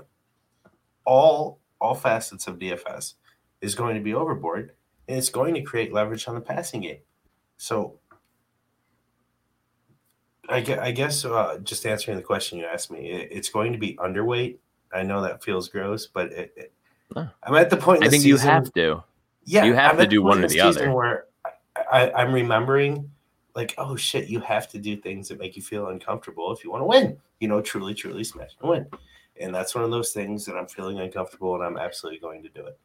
[1.06, 3.14] all all facets of DFS
[3.62, 4.74] is going to be overboard,
[5.08, 7.00] and it's going to create leverage on the passing game.
[7.58, 8.00] So,
[10.48, 13.74] I guess, I guess uh, just answering the question you asked me, it, it's going
[13.74, 14.58] to be underweight.
[14.94, 16.74] I know that feels gross, but it, it,
[17.16, 18.04] I'm at the point.
[18.04, 19.04] I think season, you have to
[19.50, 20.92] yeah, you have I'm to do one or the other.
[20.92, 21.26] Where
[21.92, 23.10] I, I'm remembering,
[23.56, 26.72] like, oh shit, you have to do things that make you feel uncomfortable if you
[26.72, 27.18] want to win.
[27.40, 28.86] You know, truly, truly smash and win.
[29.40, 32.50] And that's one of those things that I'm feeling uncomfortable, and I'm absolutely going to
[32.50, 32.78] do it.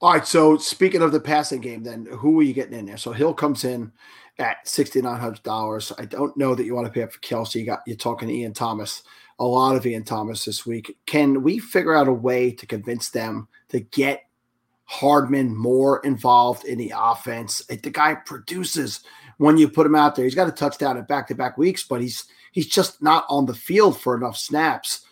[0.00, 0.26] All right.
[0.26, 2.96] So speaking of the passing game, then who are you getting in there?
[2.96, 3.92] So Hill comes in
[4.38, 5.92] at sixty nine hundred dollars.
[5.98, 7.56] I don't know that you want to pay up for Kelce.
[7.56, 9.02] You got you're talking to Ian Thomas,
[9.38, 10.96] a lot of Ian Thomas this week.
[11.04, 14.22] Can we figure out a way to convince them to get
[14.90, 17.64] Hardman more involved in the offense.
[17.66, 19.00] The guy produces
[19.36, 20.24] when you put him out there.
[20.24, 24.00] He's got a touchdown in back-to-back weeks, but he's he's just not on the field
[24.00, 25.02] for enough snaps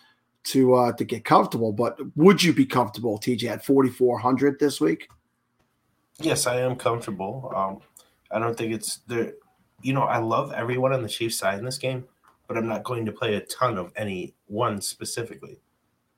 [0.43, 1.71] to uh, to get comfortable.
[1.71, 5.07] But would you be comfortable, TJ, at 4,400 this week?
[6.19, 7.49] Yes, I am comfortable.
[7.55, 7.79] Um,
[8.31, 9.33] I don't think it's the,
[9.81, 12.03] you know, I love everyone on the Chiefs side in this game,
[12.49, 15.61] but I'm not going to play a ton of any one specifically.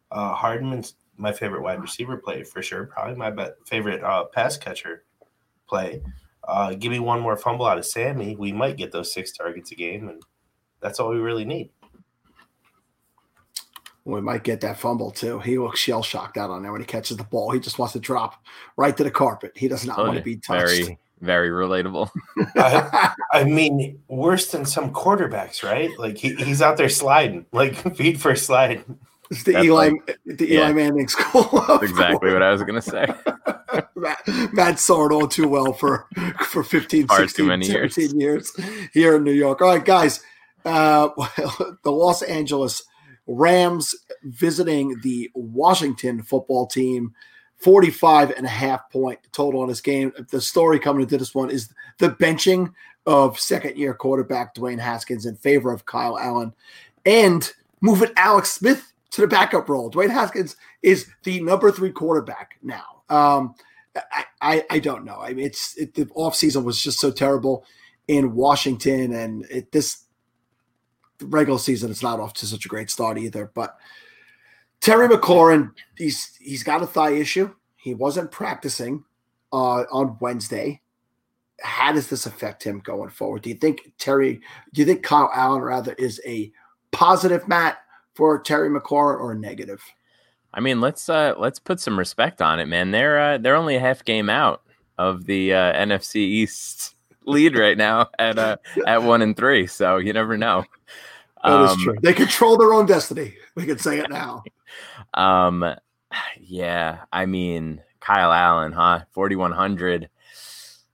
[0.09, 2.85] Uh, Hardman's my favorite wide receiver play for sure.
[2.87, 5.03] Probably my be- favorite uh, pass catcher
[5.69, 6.01] play.
[6.43, 9.71] Uh, give me one more fumble out of Sammy, we might get those six targets
[9.71, 10.21] a game, and
[10.79, 11.69] that's all we really need.
[14.03, 15.39] We might get that fumble too.
[15.39, 17.51] He looks shell shocked out on there when he catches the ball.
[17.51, 18.43] He just wants to drop
[18.75, 19.51] right to the carpet.
[19.55, 20.65] He does not Oh, want to be touched.
[20.65, 22.09] Very, very relatable.
[22.55, 25.91] I, I mean, worse than some quarterbacks, right?
[25.99, 28.83] Like he, he's out there sliding, like feet first slide.
[29.31, 30.59] It's the That's Eli, like- the yeah.
[30.65, 31.79] Eli Manning school.
[31.81, 33.07] exactly what I was gonna say.
[33.95, 34.19] Matt,
[34.53, 36.07] Matt saw it all too well for
[36.47, 37.95] for 15, Far too 16, many years.
[37.95, 38.51] 17 years.
[38.93, 39.61] here in New York.
[39.61, 40.21] All right, guys.
[40.65, 41.09] Uh,
[41.83, 42.83] the Los Angeles
[43.25, 47.13] Rams visiting the Washington football team.
[47.59, 50.11] 45 and a half point total on this game.
[50.31, 52.73] The story coming into this one is the benching
[53.05, 56.53] of second year quarterback Dwayne Haskins in favor of Kyle Allen
[57.05, 59.91] and moving Alex Smith to the backup role.
[59.91, 63.03] Dwayne Haskins is the number three quarterback now.
[63.09, 63.55] Um,
[63.95, 65.19] I, I, I don't know.
[65.19, 67.65] I mean, it's it, the offseason was just so terrible
[68.07, 70.05] in Washington, and it, this
[71.21, 73.51] regular season it's not off to such a great start either.
[73.53, 73.77] But
[74.79, 77.53] Terry McLaurin, he's he's got a thigh issue.
[77.75, 79.03] He wasn't practicing
[79.51, 80.81] uh, on Wednesday.
[81.61, 83.41] How does this affect him going forward?
[83.43, 84.41] Do you think Terry?
[84.73, 86.51] Do you think Kyle Allen rather is a
[86.91, 87.77] positive Matt
[88.13, 89.81] for Terry McLaurin or negative?
[90.53, 92.91] I mean, let's uh let's put some respect on it, man.
[92.91, 94.61] They're uh, they're only a half game out
[94.97, 96.95] of the uh, NFC East
[97.25, 100.65] lead right now at uh at one and three, so you never know.
[101.43, 101.95] That is Um, true.
[102.03, 103.35] They control their own destiny.
[103.55, 104.43] We can say it now.
[105.13, 105.65] Um,
[106.39, 109.05] yeah, I mean Kyle Allen, huh?
[109.11, 110.09] Forty one hundred.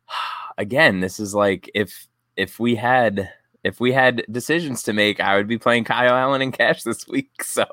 [0.59, 3.29] Again, this is like if if we had
[3.67, 7.07] if we had decisions to make, I would be playing Kyle Allen in cash this
[7.07, 7.29] week.
[7.43, 7.65] So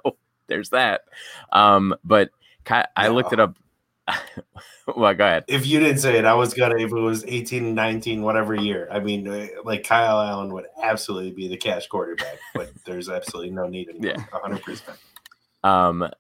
[0.49, 1.03] there's that.
[1.53, 2.31] Um, but
[2.65, 3.57] Ky- I looked it up.
[4.97, 5.45] well, go ahead.
[5.49, 6.77] If you didn't say it, I was gonna.
[6.77, 11.31] If it was 18, 19, whatever year, I mean, uh, like Kyle Allen would absolutely
[11.31, 14.15] be the cash quarterback, but there's absolutely no need anymore.
[14.17, 14.25] Yeah.
[14.39, 14.63] 100.
[14.63, 14.99] percent
[15.63, 16.11] Um,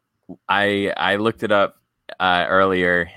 [0.49, 1.77] I I looked it up
[2.21, 3.11] uh, earlier.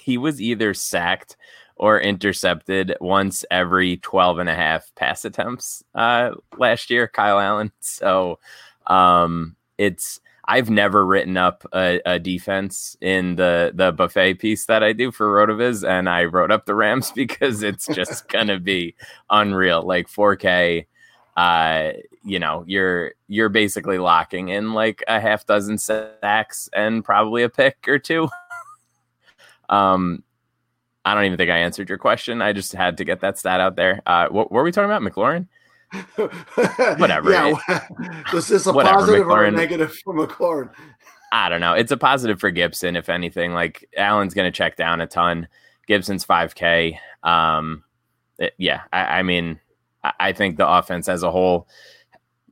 [0.00, 1.36] he was either sacked
[1.76, 7.72] or intercepted once every 12 and a half pass attempts uh, last year, Kyle Allen.
[7.80, 8.38] So
[8.86, 14.82] um, it's I've never written up a, a defense in the the buffet piece that
[14.82, 18.94] I do for Rotoviz, and I wrote up the Rams because it's just gonna be
[19.30, 20.86] unreal, like 4K.
[21.36, 27.42] Uh, you know, you're you're basically locking in like a half dozen sacks and probably
[27.42, 28.28] a pick or two.
[29.68, 30.22] um,
[31.04, 32.40] I don't even think I answered your question.
[32.40, 34.02] I just had to get that stat out there.
[34.06, 35.46] Uh, what, were we talking about, McLaurin?
[36.98, 37.30] Whatever.
[37.30, 37.54] Yeah.
[38.32, 40.70] Was this a Whatever, positive or a negative for McLaurin?
[41.32, 41.74] I don't know.
[41.74, 43.52] It's a positive for Gibson, if anything.
[43.52, 45.48] Like Allen's going to check down a ton.
[45.86, 46.98] Gibson's 5K.
[47.22, 47.84] Um,
[48.38, 49.60] it- yeah, I, I mean,
[50.02, 51.68] I, I think the offense as a whole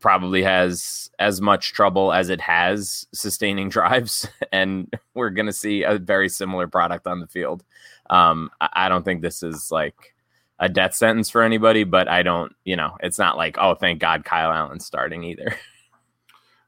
[0.01, 5.85] probably has as much trouble as it has sustaining drives, and we're going to see
[5.85, 7.65] a very similar product on the field.
[8.11, 10.15] Um, I, don't think this is like
[10.59, 14.01] a death sentence for anybody, but I don't, you know, it's not like, oh, thank
[14.01, 15.55] God Kyle Allen's starting either.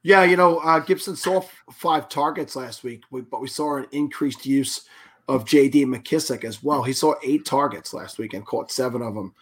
[0.05, 3.77] Yeah, you know, uh, Gibson saw f- five targets last week, we, but we saw
[3.77, 4.87] an increased use
[5.27, 5.87] of J.D.
[5.87, 6.83] McKissick as well.
[6.83, 9.33] He saw eight targets last week and caught seven of them.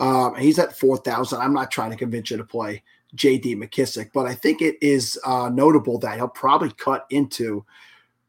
[0.00, 1.40] Um, and he's at 4,000.
[1.40, 2.82] I'm not trying to convince you to play
[3.14, 3.54] J.D.
[3.54, 7.64] McKissick, but I think it is uh, notable that he'll probably cut into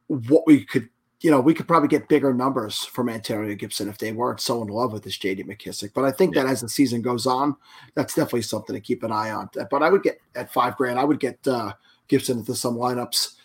[0.06, 0.90] what we could,
[1.22, 4.62] you know, we could probably get bigger numbers from Antonio Gibson if they weren't so
[4.62, 5.44] in love with this J.D.
[5.44, 5.92] McKissick.
[5.94, 7.58] But I think that as the season goes on,
[7.94, 9.50] that's definitely something to keep an eye on.
[9.70, 11.74] But I would get at five grand, I would get uh,
[12.08, 13.36] Gibson into some lineups.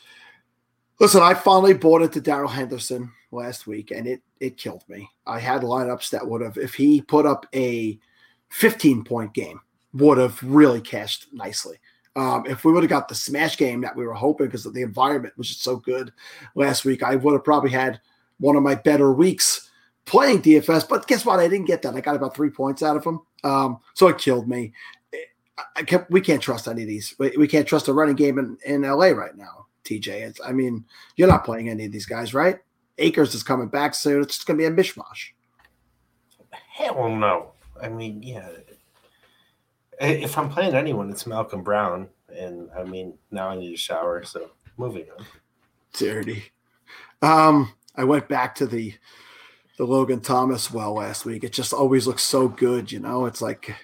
[1.01, 5.11] Listen, I finally bought into Darrell Henderson last week, and it it killed me.
[5.27, 7.99] I had lineups that would have, if he put up a
[8.51, 9.61] 15 point game,
[9.93, 11.79] would have really cashed nicely.
[12.17, 14.83] Um, if we would have got the smash game that we were hoping because the
[14.83, 16.13] environment was just so good
[16.55, 18.01] last week, I would have probably had
[18.39, 19.71] one of my better weeks
[20.05, 20.89] playing DFS.
[20.89, 21.41] But guess what?
[21.41, 21.95] I didn't get that.
[21.95, 23.21] I got about three points out of him.
[23.43, 24.73] Um, so it killed me.
[25.77, 27.15] I we can't trust any of these.
[27.19, 30.09] We, we can't trust a running game in, in LA right now, TJ.
[30.09, 30.85] It's, I mean,
[31.17, 32.59] you're not playing any of these guys, right?
[32.99, 34.23] Akers is coming back soon.
[34.23, 35.31] It's just going to be a mishmash.
[36.51, 37.53] Hell no.
[37.81, 38.49] I mean, yeah.
[40.01, 44.25] If I'm playing anyone, it's Malcolm Brown, and I mean, now I need a shower.
[44.25, 45.25] So moving on.
[45.93, 46.45] Dirty.
[47.23, 48.95] Um, I went back to the
[49.79, 51.45] the Logan Thomas well last week.
[51.45, 53.27] It just always looks so good, you know.
[53.27, 53.75] It's like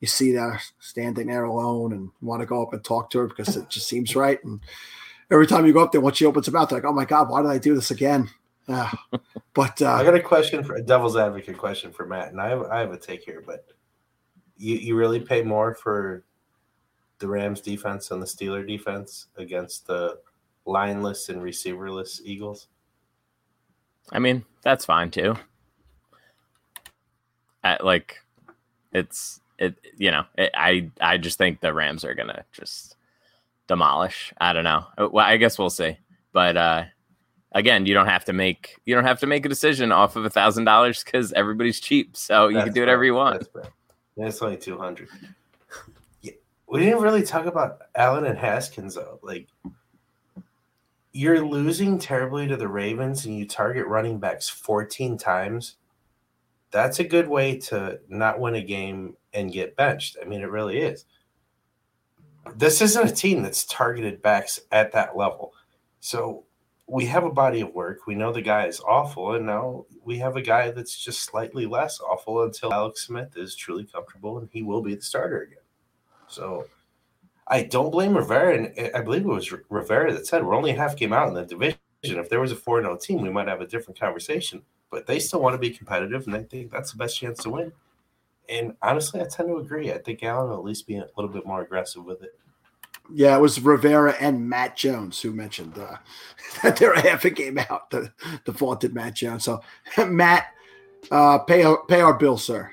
[0.00, 3.26] you see that standing there alone and want to go up and talk to her
[3.26, 4.42] because it just seems right.
[4.44, 4.60] And
[5.30, 7.28] every time you go up there, once she opens her mouth, like, oh my god,
[7.28, 8.28] why did I do this again?
[8.68, 8.88] Uh,
[9.52, 12.50] but uh, I got a question for a devil's advocate question for Matt, and I
[12.50, 13.66] have I have a take here, but
[14.60, 16.22] you you really pay more for
[17.18, 20.18] the Rams defense and the Steeler defense against the
[20.66, 22.68] lineless and receiverless Eagles?
[24.12, 25.34] I mean, that's fine too.
[27.64, 28.18] At, like,
[28.92, 29.76] it's it.
[29.96, 32.96] You know, it, I I just think the Rams are gonna just
[33.66, 34.32] demolish.
[34.40, 34.84] I don't know.
[34.98, 35.96] Uh, well, I guess we'll see.
[36.32, 36.84] But uh,
[37.52, 40.24] again, you don't have to make you don't have to make a decision off of
[40.24, 42.16] a thousand dollars because everybody's cheap.
[42.16, 43.48] So you That's can do whatever you want.
[44.28, 45.08] It's only two hundred.
[46.22, 46.32] Yeah,
[46.68, 49.18] we didn't really talk about Allen and Haskins though.
[49.22, 49.48] Like,
[51.12, 55.76] you're losing terribly to the Ravens, and you target running backs fourteen times.
[56.70, 60.16] That's a good way to not win a game and get benched.
[60.22, 61.04] I mean, it really is.
[62.56, 65.52] This isn't a team that's targeted backs at that level.
[66.00, 66.44] So
[66.90, 68.08] we have a body of work.
[68.08, 71.64] We know the guy is awful, and now we have a guy that's just slightly
[71.64, 75.58] less awful until Alex Smith is truly comfortable and he will be the starter again.
[76.26, 76.66] So
[77.46, 80.96] I don't blame Rivera, and I believe it was Rivera that said we're only half
[80.96, 81.78] game out in the division.
[82.02, 84.62] If there was a 4 0 team, we might have a different conversation.
[84.90, 87.50] But they still want to be competitive, and they think that's the best chance to
[87.50, 87.72] win.
[88.48, 89.92] And honestly, I tend to agree.
[89.92, 92.39] I think Allen will at least be a little bit more aggressive with it.
[93.12, 95.96] Yeah, it was Rivera and Matt Jones who mentioned uh,
[96.62, 97.90] that they're a game out.
[97.90, 98.12] The,
[98.44, 98.52] the
[98.92, 99.44] Matt Jones.
[99.44, 99.60] So
[100.06, 100.48] Matt,
[101.10, 102.70] uh, pay our, pay our bill, sir.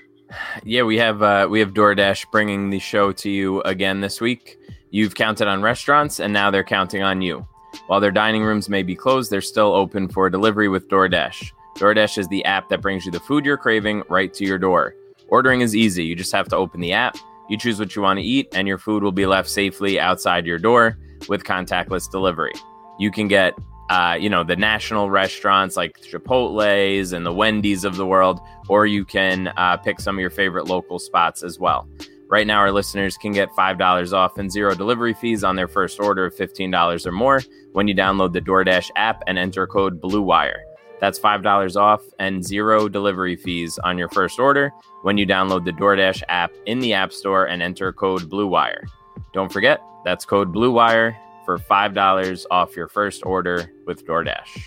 [0.64, 4.58] Yeah, we have uh, we have DoorDash bringing the show to you again this week.
[4.92, 7.48] You've counted on restaurants, and now they're counting on you.
[7.88, 11.52] While their dining rooms may be closed, they're still open for delivery with DoorDash.
[11.76, 14.96] DoorDash is the app that brings you the food you're craving right to your door.
[15.30, 16.04] Ordering is easy.
[16.04, 17.18] You just have to open the app,
[17.50, 20.46] you choose what you want to eat, and your food will be left safely outside
[20.46, 22.54] your door with contactless delivery.
[23.00, 23.54] You can get,
[23.90, 28.40] uh, you know, the national restaurants like Chipotle's and the Wendy's of the world,
[28.70, 31.88] or you can uh, pick some of your favorite local spots as well.
[32.30, 36.00] Right now, our listeners can get $5 off and zero delivery fees on their first
[36.00, 37.42] order of $15 or more
[37.72, 40.67] when you download the DoorDash app and enter code BLUEWIRE.
[41.00, 44.72] That's $5 off and zero delivery fees on your first order
[45.04, 48.88] when you download the DoorDash app in the App Store and enter code BLUEWIRE.
[49.34, 54.64] Don't forget, that's code BLUEWIRE for $5 off your first order with DoorDash.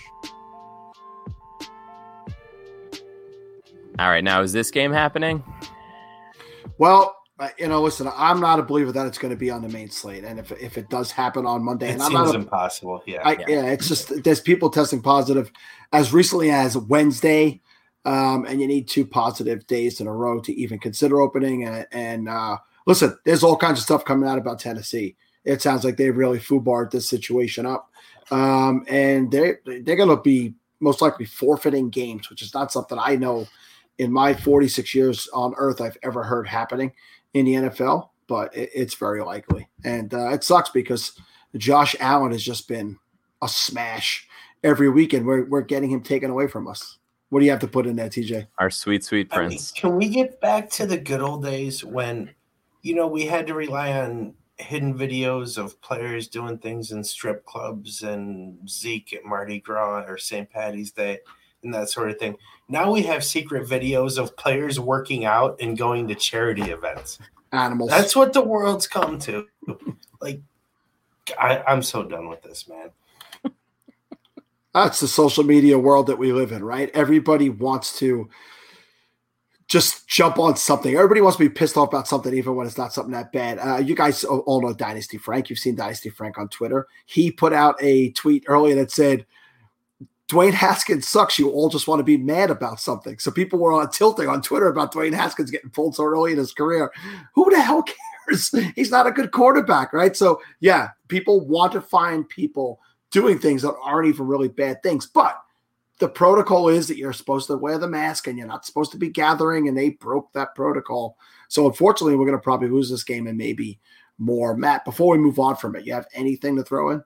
[3.98, 5.44] All right, now is this game happening?
[6.78, 7.19] Well,
[7.58, 9.90] you know, listen, I'm not a believer that it's going to be on the main
[9.90, 12.38] slate, and if if it does happen on Monday, It and I'm seems not a,
[12.38, 13.02] impossible.
[13.06, 13.22] Yeah.
[13.24, 13.66] I, yeah.
[13.66, 15.50] it's just there's people testing positive
[15.92, 17.60] as recently as Wednesday,
[18.04, 21.64] um, and you need two positive days in a row to even consider opening.
[21.64, 25.16] And, and uh, listen, there's all kinds of stuff coming out about Tennessee.
[25.44, 27.90] It sounds like they really foobarred this situation up,
[28.30, 32.98] um, and they they're going to be most likely forfeiting games, which is not something
[33.00, 33.46] I know
[33.98, 36.90] in my 46 years on Earth I've ever heard happening
[37.34, 41.12] in the NFL, but it, it's very likely, and uh, it sucks because
[41.56, 42.98] Josh Allen has just been
[43.42, 44.28] a smash
[44.62, 45.26] every weekend.
[45.26, 46.98] We're we're getting him taken away from us.
[47.30, 48.48] What do you have to put in there, TJ?
[48.58, 49.70] Our sweet, sweet I mean, prince.
[49.70, 52.30] can we get back to the good old days when,
[52.82, 57.46] you know, we had to rely on hidden videos of players doing things in strip
[57.46, 60.50] clubs and Zeke at Mardi Gras or St.
[60.50, 61.20] Patty's Day
[61.62, 62.36] and that sort of thing.
[62.68, 67.18] Now we have secret videos of players working out and going to charity events.
[67.52, 67.90] Animals.
[67.90, 69.46] That's what the world's come to.
[70.20, 70.40] Like,
[71.38, 72.90] I, I'm so done with this, man.
[74.72, 76.90] That's the social media world that we live in, right?
[76.94, 78.30] Everybody wants to
[79.66, 80.94] just jump on something.
[80.94, 83.58] Everybody wants to be pissed off about something, even when it's not something that bad.
[83.58, 85.50] Uh, you guys all know Dynasty Frank.
[85.50, 86.86] You've seen Dynasty Frank on Twitter.
[87.06, 89.26] He put out a tweet earlier that said,
[90.30, 91.38] Dwayne Haskins sucks.
[91.38, 93.18] You all just want to be mad about something.
[93.18, 96.38] So people were on tilting on Twitter about Dwayne Haskins getting pulled so early in
[96.38, 96.92] his career.
[97.34, 98.54] Who the hell cares?
[98.76, 100.16] He's not a good quarterback, right?
[100.16, 105.06] So yeah, people want to find people doing things that aren't even really bad things.
[105.06, 105.36] But
[105.98, 108.98] the protocol is that you're supposed to wear the mask and you're not supposed to
[108.98, 111.18] be gathering, and they broke that protocol.
[111.48, 113.80] So unfortunately, we're going to probably lose this game and maybe
[114.16, 114.56] more.
[114.56, 117.02] Matt, before we move on from it, you have anything to throw in?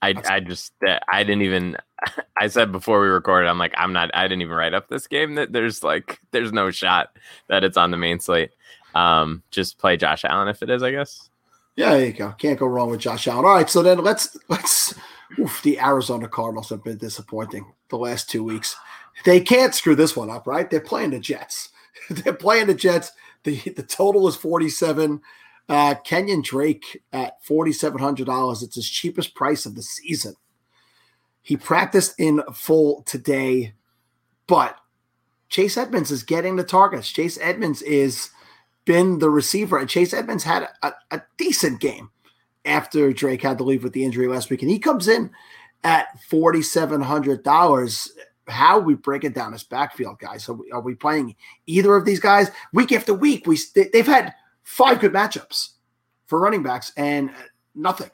[0.00, 1.76] I, I just uh, I didn't even
[2.40, 5.06] I said before we recorded I'm like I'm not I didn't even write up this
[5.06, 7.16] game that there's like there's no shot
[7.48, 8.50] that it's on the main slate.
[8.94, 11.28] Um, just play Josh Allen if it is, I guess.
[11.76, 12.32] Yeah, there you go.
[12.38, 13.44] Can't go wrong with Josh Allen.
[13.44, 14.94] All right, so then let's let's
[15.38, 18.76] oof, the Arizona Cardinals have been disappointing the last two weeks.
[19.24, 20.68] They can't screw this one up, right?
[20.68, 21.70] They're playing the Jets.
[22.10, 23.12] They're playing the Jets.
[23.44, 25.20] The, the total is 47.
[25.68, 28.62] Uh, Kenyan Drake at $4,700.
[28.62, 30.34] It's his cheapest price of the season.
[31.42, 33.74] He practiced in full today,
[34.46, 34.76] but
[35.48, 37.10] Chase Edmonds is getting the targets.
[37.10, 38.30] Chase Edmonds is
[38.84, 42.10] been the receiver, and Chase Edmonds had a, a decent game
[42.64, 45.30] after Drake had to leave with the injury last week, and he comes in
[45.84, 48.12] at forty seven hundred dollars.
[48.46, 50.48] How we break it down this backfield, guys?
[50.48, 53.46] We, are we playing either of these guys week after week?
[53.46, 54.34] We they've had
[54.68, 55.70] five good matchups
[56.26, 57.30] for running backs and
[57.74, 58.10] nothing.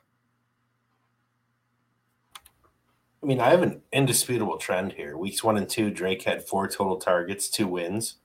[3.21, 5.19] I mean, I have an indisputable trend here.
[5.19, 8.17] Weeks one and two, Drake had four total targets, two wins.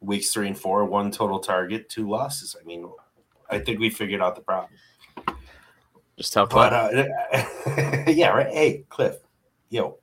[0.00, 2.54] Weeks three and four, one total target, two losses.
[2.58, 2.88] I mean,
[3.50, 4.70] I think we figured out the problem.
[6.16, 6.70] Just tell Cliff.
[6.70, 8.52] But uh, yeah, right.
[8.52, 9.16] Hey, Cliff,
[9.70, 9.98] yo,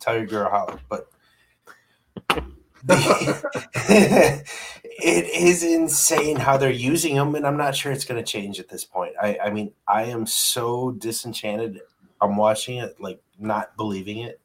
[0.00, 0.78] tell your girl how.
[0.88, 1.11] But
[2.88, 4.44] it
[5.04, 8.68] is insane how they're using him, and I'm not sure it's going to change at
[8.68, 9.14] this point.
[9.20, 11.80] I, I mean, I am so disenchanted.
[12.20, 14.40] I'm watching it, like not believing it.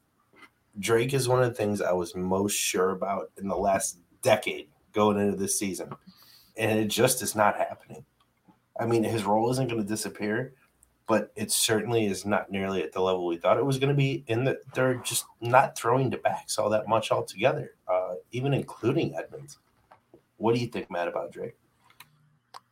[0.78, 4.68] Drake is one of the things I was most sure about in the last decade
[4.92, 5.90] going into this season,
[6.56, 8.04] and it just is not happening.
[8.78, 10.54] I mean, his role isn't going to disappear,
[11.08, 13.96] but it certainly is not nearly at the level we thought it was going to
[13.96, 14.22] be.
[14.28, 19.16] In that they're just not throwing to backs all that much altogether, uh, even including
[19.16, 19.58] Edmonds.
[20.36, 21.56] What do you think, Matt, about Drake?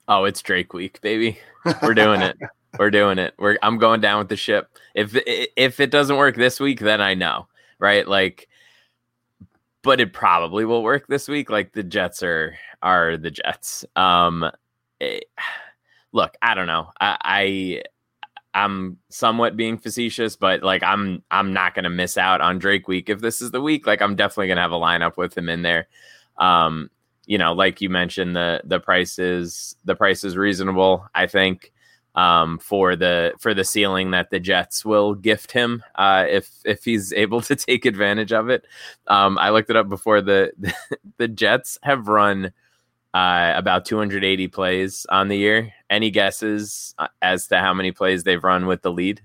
[0.06, 1.38] Oh, it's Drake week, baby.
[1.82, 2.36] We're doing it.
[2.78, 3.32] We're doing it.
[3.38, 4.68] We're I'm going down with the ship.
[4.94, 8.06] If if it doesn't work this week, then I know, right?
[8.06, 8.48] Like,
[9.80, 11.48] but it probably will work this week.
[11.48, 13.86] Like the Jets are are the Jets.
[13.96, 14.50] Um,
[15.00, 15.24] it,
[16.12, 16.90] look, I don't know.
[17.00, 17.82] I, I
[18.56, 23.10] I'm somewhat being facetious, but like I'm I'm not gonna miss out on Drake week
[23.10, 23.86] if this is the week.
[23.86, 25.88] Like I'm definitely gonna have a lineup with him in there.
[26.38, 26.90] Um,
[27.26, 31.06] you know, like you mentioned, the the price is the price is reasonable.
[31.14, 31.70] I think
[32.14, 36.82] um, for the for the ceiling that the Jets will gift him uh, if if
[36.82, 38.64] he's able to take advantage of it.
[39.06, 40.52] Um, I looked it up before the
[41.18, 42.52] the Jets have run
[43.12, 45.72] uh, about 280 plays on the year.
[45.88, 49.20] Any guesses uh, as to how many plays they've run with the lead?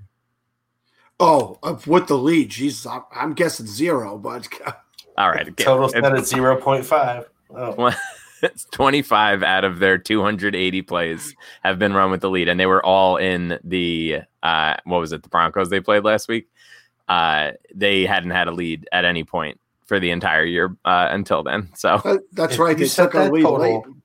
[1.19, 4.17] Oh, with the lead, Jesus, I'm, I'm guessing zero.
[4.17, 4.47] But
[5.17, 7.29] all right, total set at zero point five.
[7.55, 7.91] Oh.
[8.71, 12.83] 25 out of their 280 plays have been run with the lead, and they were
[12.83, 15.23] all in the uh, what was it?
[15.23, 16.49] The Broncos they played last week.
[17.07, 21.43] Uh, they hadn't had a lead at any point for the entire year uh, until
[21.43, 21.69] then.
[21.75, 22.77] So that's right.
[22.77, 23.95] They took a lead total, late.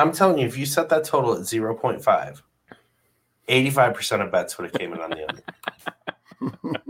[0.00, 2.42] I'm telling you, if you set that total at 0.5,
[3.48, 5.42] 85% of bets would have came in on the under.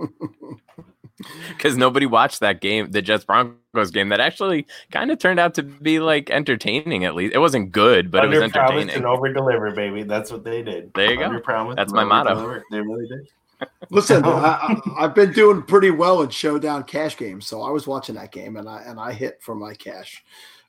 [1.48, 5.54] Because nobody watched that game, the Jets Broncos game, that actually kind of turned out
[5.54, 7.04] to be like entertaining.
[7.04, 8.90] At least it wasn't good, but Under it was entertaining.
[8.90, 10.02] and over deliver, baby.
[10.02, 10.92] That's what they did.
[10.94, 11.38] There you go.
[11.40, 12.62] Promise That's my motto.
[12.70, 13.28] They really did.
[13.90, 18.14] Listen, I, have been doing pretty well in showdown cash games, so I was watching
[18.14, 20.24] that game and I and I hit for my cash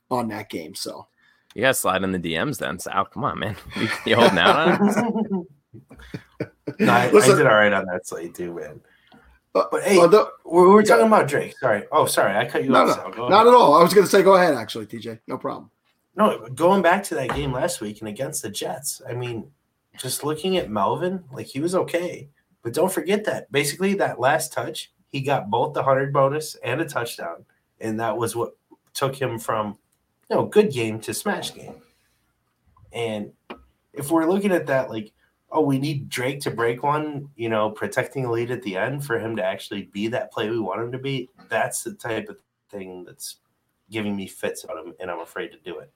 [0.09, 0.75] on that game.
[0.75, 1.07] So
[1.55, 2.79] you gotta slide in the DMs then.
[2.79, 3.55] Sal, come on, man.
[4.05, 4.95] You, holding out on us?
[6.79, 8.81] no, I, Listen, I, did all right on that slate too, man.
[9.53, 11.57] Uh, but hey, uh, the, we were talking about Drake.
[11.59, 11.83] Sorry.
[11.91, 13.17] Oh, sorry, I cut you no, off.
[13.17, 13.75] No, not at all.
[13.75, 14.55] I was going to say, go ahead.
[14.55, 15.69] Actually, TJ, no problem.
[16.15, 19.01] No, going back to that game last week and against the Jets.
[19.07, 19.49] I mean,
[19.97, 22.29] just looking at Melvin, like he was okay.
[22.63, 26.79] But don't forget that basically that last touch, he got both the 100 bonus and
[26.81, 27.45] a touchdown.
[27.79, 28.55] And that was what
[28.93, 29.77] took him from,
[30.31, 31.81] know, good game to smash game.
[32.93, 33.31] And
[33.93, 35.11] if we're looking at that, like,
[35.51, 39.05] oh, we need Drake to break one, you know, protecting the lead at the end
[39.05, 42.29] for him to actually be that play we want him to be, that's the type
[42.29, 42.37] of
[42.69, 43.37] thing that's
[43.89, 45.91] giving me fits on him, and I'm afraid to do it.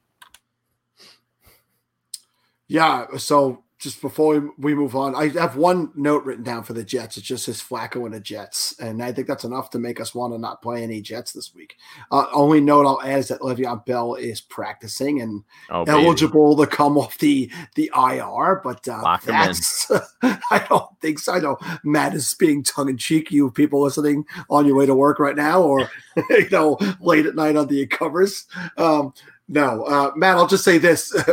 [2.67, 3.05] Yeah.
[3.17, 7.17] So just before we move on, I have one note written down for the Jets.
[7.17, 10.15] It's just his Flacco and the Jets, and I think that's enough to make us
[10.15, 11.77] want to not play any Jets this week.
[12.09, 16.65] Uh, only note I'll add is that Le'Veon Bell is practicing and oh, eligible to
[16.65, 19.91] come off the the IR, but uh, that's
[20.23, 21.33] I don't think so.
[21.33, 23.31] I know Matt is being tongue in cheek.
[23.31, 25.87] You people listening on your way to work right now, or
[26.31, 28.47] you know late at night on the covers.
[28.77, 29.13] Um,
[29.47, 30.37] no, uh, Matt.
[30.37, 31.15] I'll just say this.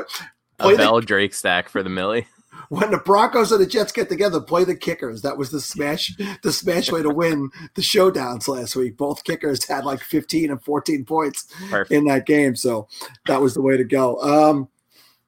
[0.62, 2.26] a Bell Drake stack for the Millie.
[2.72, 5.20] When the Broncos and the Jets get together, play the kickers.
[5.20, 8.96] That was the smash, the smash way to win the showdowns last week.
[8.96, 11.90] Both kickers had like 15 and 14 points Perfect.
[11.92, 12.88] in that game, so
[13.26, 14.18] that was the way to go.
[14.22, 14.70] Um,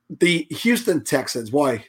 [0.09, 1.85] the Houston Texans, boy,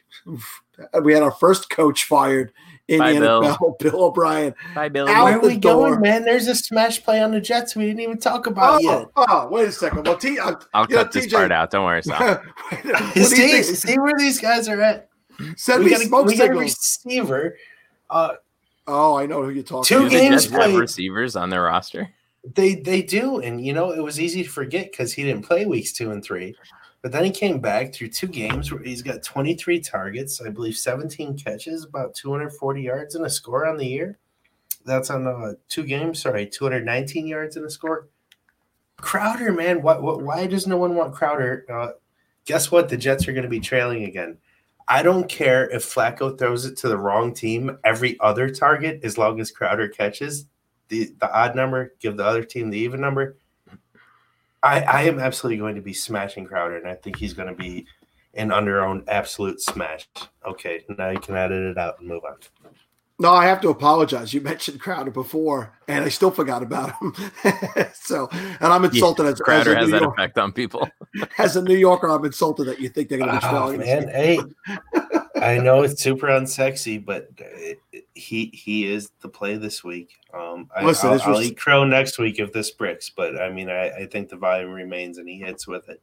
[1.02, 2.52] we had our first coach fired
[2.88, 3.42] in Bye, the Bill.
[3.42, 3.78] NFL.
[3.78, 4.54] Bill O'Brien.
[4.74, 5.10] Bye, Billy.
[5.10, 5.88] Out Where are we door.
[5.88, 6.22] going, man?
[6.22, 9.06] There's a smash play on the Jets we didn't even talk about yet.
[9.16, 10.06] Oh, oh, wait a second.
[10.06, 11.70] Well, T, uh, I'll you know, cut this TJ part out.
[11.70, 12.18] Don't worry, Sal.
[12.68, 15.08] what do you see, see where these guys are at.
[15.56, 17.56] Send we me got, a, smoke we got a receiver.
[18.10, 18.34] Uh,
[18.88, 20.10] Oh, I know who you're talking Two about.
[20.12, 20.78] the games Jets have played.
[20.78, 22.08] receivers on their roster?
[22.54, 25.66] They they do, and you know it was easy to forget because he didn't play
[25.66, 26.54] weeks two and three,
[27.02, 30.76] but then he came back through two games where he's got 23 targets, I believe
[30.76, 34.18] 17 catches, about 240 yards and a score on the year.
[34.84, 36.22] That's on uh, two games.
[36.22, 38.06] Sorry, 219 yards and a score.
[38.98, 41.66] Crowder, man, what, what why does no one want Crowder?
[41.68, 41.88] Uh,
[42.44, 42.88] guess what?
[42.88, 44.38] The Jets are going to be trailing again.
[44.88, 49.18] I don't care if Flacco throws it to the wrong team every other target as
[49.18, 50.46] long as Crowder catches
[50.88, 53.36] the, the odd number, give the other team the even number.
[54.62, 57.54] I, I am absolutely going to be smashing Crowder, and I think he's going to
[57.54, 57.86] be
[58.34, 60.08] an under owned absolute smash.
[60.46, 62.36] Okay, now you can edit it out and move on.
[63.18, 64.34] No, I have to apologize.
[64.34, 67.14] You mentioned Crowder before, and I still forgot about him.
[67.94, 70.86] so, and I'm insulted as, as, Crowder a has New that York- effect on people.
[71.38, 72.08] as a New Yorker.
[72.10, 74.38] I'm insulted that you think they're going to be Oh, man, hey,
[75.40, 80.10] I know it's super unsexy, but it, it- he he is the play this week.
[80.34, 83.40] Um, I, Listen, I'll, this I'll was- eat crow next week if this bricks, but
[83.40, 86.02] I mean, I, I think the volume remains and he hits with it.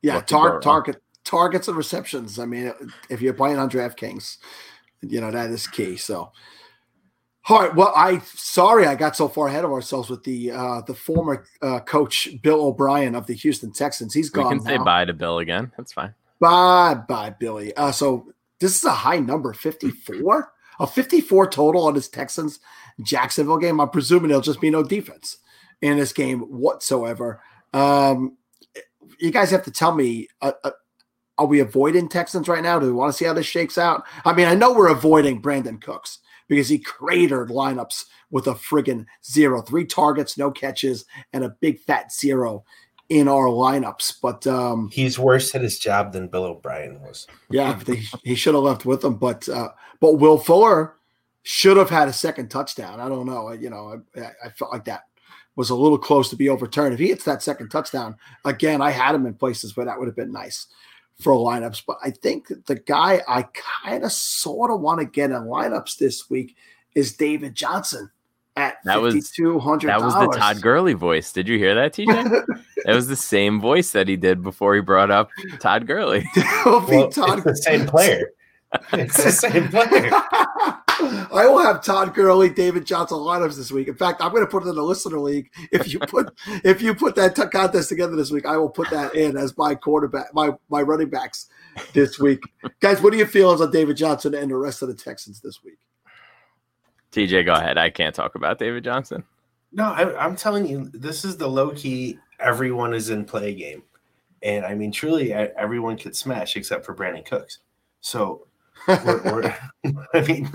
[0.00, 2.38] Yeah, tar- target targets and receptions.
[2.38, 2.72] I mean,
[3.10, 4.38] if you're playing on DraftKings,
[5.02, 5.96] you know that is key.
[5.96, 6.32] So,
[7.48, 7.74] all right.
[7.74, 11.44] Well, I sorry I got so far ahead of ourselves with the uh, the former
[11.62, 14.14] uh, coach Bill O'Brien of the Houston Texans.
[14.14, 15.72] He's gone We can say bye to Bill again.
[15.76, 16.14] That's fine.
[16.40, 17.74] Bye, bye, Billy.
[17.74, 20.52] Uh, so this is a high number, 54?
[20.80, 22.60] A 54 total on this Texans
[23.02, 23.80] Jacksonville game.
[23.80, 25.38] I'm presuming there'll just be no defense
[25.80, 27.40] in this game whatsoever.
[27.72, 28.36] Um,
[29.18, 30.70] you guys have to tell me, uh, uh,
[31.38, 32.78] are we avoiding Texans right now?
[32.78, 34.04] Do we want to see how this shakes out?
[34.24, 36.18] I mean, I know we're avoiding Brandin Cooks
[36.48, 41.80] because he cratered lineups with a friggin' zero, three targets, no catches, and a big
[41.80, 42.64] fat zero
[43.08, 44.16] in our lineups.
[44.20, 47.26] But um, He's worse at his job than Bill O'Brien was.
[47.50, 49.68] yeah, they, he should have left with them, but uh,
[50.00, 50.94] but Will Fuller
[51.44, 53.00] should have had a second touchdown.
[53.00, 53.48] I don't know.
[53.48, 55.04] I- You know, I, I felt like that
[55.56, 56.92] was a little close to be overturned.
[56.94, 60.06] If he hits that second touchdown again, I had him in places where that would
[60.06, 60.66] have been nice
[61.20, 61.82] for lineups.
[61.86, 63.44] But I think the guy I
[63.82, 66.56] kind of sort of want to get in lineups this week
[66.94, 68.10] is David Johnson
[68.56, 69.88] at That was- fifty two hundred.
[69.88, 71.32] That was the Todd Gurley voice.
[71.32, 72.46] Did you hear that, TJ?
[72.84, 76.28] that was the same voice that he did before he brought up Todd Gurley.
[76.64, 78.30] Well, it's the same player.
[78.92, 80.10] It's the same player.
[81.00, 83.88] I will have Todd Gurley, David Johnson lineups this week.
[83.88, 85.50] In fact, I'm going to put it in the listener league.
[85.70, 86.32] If you put
[86.64, 89.56] if you put that t- contest together this week, I will put that in as
[89.56, 91.48] my quarterback, my my running backs
[91.92, 92.42] this week.
[92.80, 95.62] Guys, what do you feel on David Johnson and the rest of the Texans this
[95.62, 95.78] week?
[97.12, 97.78] TJ, go ahead.
[97.78, 99.24] I can't talk about David Johnson.
[99.72, 102.18] No, I, I'm telling you, this is the low key.
[102.40, 103.82] Everyone is in play game,
[104.42, 107.58] and I mean, truly, everyone could smash except for Brandin Cooks.
[108.00, 108.47] So,
[108.86, 109.56] we're, we're,
[110.14, 110.50] I mean,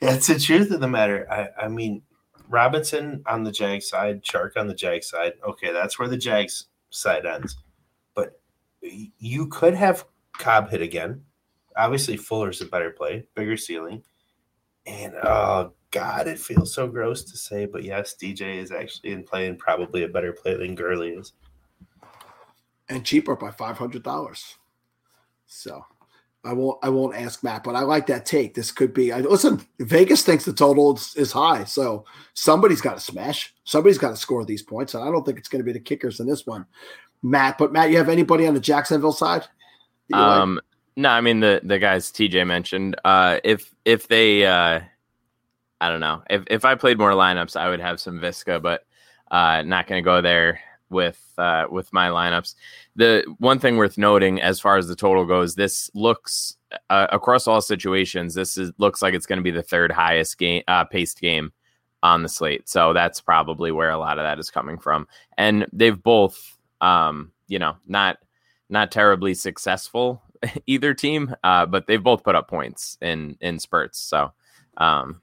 [0.00, 1.26] that's the truth of the matter.
[1.30, 2.02] I, I mean,
[2.48, 5.34] Robinson on the Jag side, Chark on the Jag side.
[5.46, 7.56] Okay, that's where the Jags side ends.
[8.14, 8.40] But
[8.80, 10.04] you could have
[10.38, 11.22] Cobb hit again.
[11.76, 14.02] Obviously, Fuller's a better play, bigger ceiling,
[14.86, 19.24] and oh God, it feels so gross to say, but yes, DJ is actually in
[19.24, 21.32] play and probably a better play than Gurley is.
[22.88, 24.56] and cheaper by five hundred dollars.
[25.46, 25.84] So
[26.46, 28.54] I won't I won't ask Matt, but I like that take.
[28.54, 29.12] This could be.
[29.12, 29.60] I listen.
[29.80, 33.54] Vegas thinks the total is, is high, so somebody's got to smash.
[33.64, 35.80] Somebody's got to score these points, and I don't think it's going to be the
[35.80, 36.66] kickers in this one,
[37.22, 37.58] Matt.
[37.58, 39.42] But Matt, you have anybody on the Jacksonville side?
[40.08, 40.40] you like?
[40.40, 40.60] Um,
[40.96, 42.96] no, I mean the the guys TJ mentioned.
[43.04, 44.80] Uh, if if they, uh,
[45.80, 48.86] I don't know, if if I played more lineups, I would have some Viska, but
[49.30, 50.60] uh, not going to go there
[50.90, 52.54] with uh, with my lineups.
[52.96, 56.56] The one thing worth noting, as far as the total goes, this looks
[56.90, 58.34] uh, across all situations.
[58.34, 61.52] This is looks like it's going to be the third highest game uh, paced game
[62.02, 62.68] on the slate.
[62.68, 65.08] So that's probably where a lot of that is coming from.
[65.36, 68.18] And they've both, um, you know, not
[68.68, 70.22] not terribly successful
[70.66, 73.98] either team, uh, but they've both put up points in in spurts.
[73.98, 74.32] So
[74.76, 75.20] um,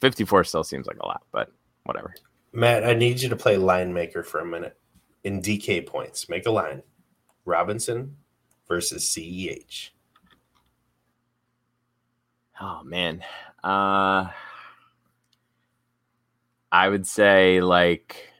[0.00, 1.52] 54 still seems like a lot, but
[1.84, 2.14] whatever.
[2.52, 4.76] Matt, I need you to play line maker for a minute
[5.24, 6.28] in DK points.
[6.28, 6.82] Make a line.
[7.44, 8.16] Robinson
[8.68, 9.90] versus CEH.
[12.60, 13.24] Oh man,
[13.64, 14.28] uh,
[16.70, 18.32] I would say like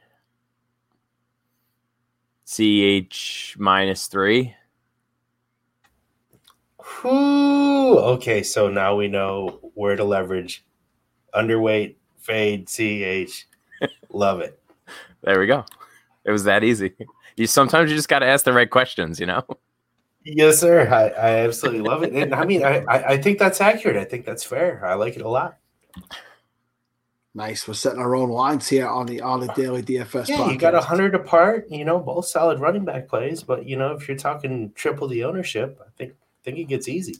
[2.45, 4.55] CH minus three.
[7.03, 7.99] Whoo!
[7.99, 10.63] Okay, so now we know where to leverage.
[11.33, 13.47] Underweight, fade, CH.
[14.11, 14.59] Love it.
[15.21, 15.65] There we go.
[16.25, 16.93] It was that easy.
[17.35, 19.43] You sometimes you just got to ask the right questions, you know.
[20.23, 20.87] Yes, sir.
[20.87, 22.13] I, I absolutely love it.
[22.13, 23.97] And I mean, I, I I think that's accurate.
[23.97, 24.85] I think that's fair.
[24.85, 25.57] I like it a lot.
[27.35, 27.67] Nice.
[27.67, 30.29] We're setting our own lines here on the on the daily DFS.
[30.29, 30.51] Yeah, podcast.
[30.51, 31.65] you got a hundred apart.
[31.69, 33.43] You know, both solid running back plays.
[33.43, 36.87] But you know, if you're talking triple the ownership, I think I think it gets
[36.87, 37.17] easy.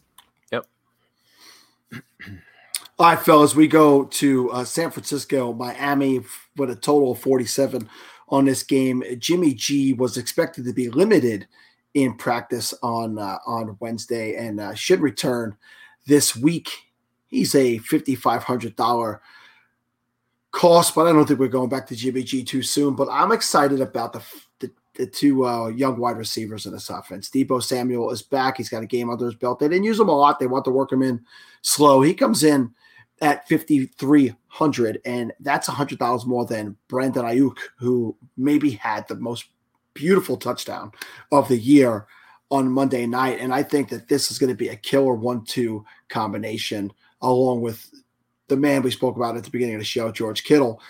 [3.03, 6.21] All right, fellas, we go to uh, San Francisco, Miami
[6.55, 7.89] with a total of 47
[8.29, 9.03] on this game.
[9.19, 11.45] Jimmy G was expected to be limited
[11.95, 15.57] in practice on uh, on Wednesday and uh, should return
[16.07, 16.69] this week.
[17.27, 19.19] He's a $5,500
[20.51, 22.95] cost, but I don't think we're going back to Jimmy G too soon.
[22.95, 24.21] But I'm excited about the
[24.59, 27.29] the, the two uh, young wide receivers in this offense.
[27.29, 28.55] Deebo Samuel is back.
[28.55, 29.59] He's got a game under his belt.
[29.59, 30.39] They didn't use him a lot.
[30.39, 31.19] They want to work him in
[31.63, 32.01] slow.
[32.01, 32.73] He comes in
[33.23, 39.45] at 5300 and that's $100 more than Brandon Aiyuk who maybe had the most
[39.93, 40.91] beautiful touchdown
[41.31, 42.05] of the year
[42.51, 43.39] on Monday night.
[43.39, 47.89] And I think that this is going to be a killer 1-2 combination along with
[48.49, 50.81] the man we spoke about at the beginning of the show George Kittle.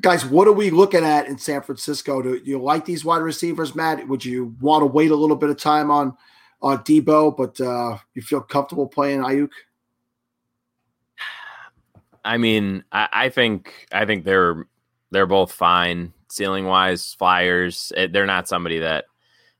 [0.00, 2.22] Guys what are we looking at in San Francisco?
[2.22, 4.08] Do you like these wide receivers Matt?
[4.08, 6.16] Would you want to wait a little bit of time on
[6.60, 9.50] on Deebo but uh you feel comfortable playing Aiyuk
[12.28, 14.66] I mean, I, I think I think they're
[15.10, 17.14] they're both fine ceiling wise.
[17.14, 19.06] Flyers, it, they're not somebody that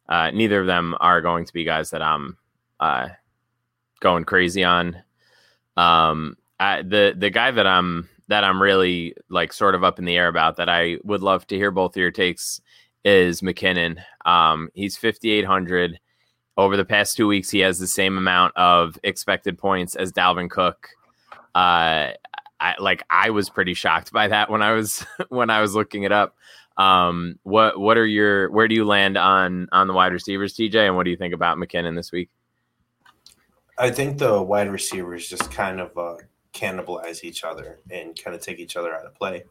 [0.07, 2.37] uh, neither of them are going to be guys that I'm
[2.79, 3.09] uh,
[4.01, 5.03] going crazy on.
[5.79, 10.05] Um, I, the the guy that I'm that I'm really like sort of up in
[10.05, 12.61] the air about that I would love to hear both of your takes
[13.03, 14.03] is McKinnon.
[14.27, 15.99] Um, he's 5,800.
[16.59, 20.51] Over the past two weeks, he has the same amount of expected points as Dalvin
[20.51, 20.89] Cook.
[21.55, 22.11] Uh,
[22.61, 26.03] I like I was pretty shocked by that when I was when I was looking
[26.03, 26.35] it up.
[26.77, 30.87] Um, what what are your where do you land on on the wide receivers, TJ,
[30.87, 32.31] and what do you think about McKinnon this week?
[33.79, 36.17] I think the wide receivers just kind of uh,
[36.53, 39.45] cannibalize each other and kind of take each other out of play.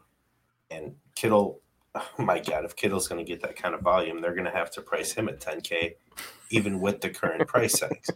[0.70, 1.60] And Kittle,
[1.94, 4.50] oh my God, if Kittle's going to get that kind of volume, they're going to
[4.50, 5.94] have to price him at 10K,
[6.50, 8.10] even with the current price settings.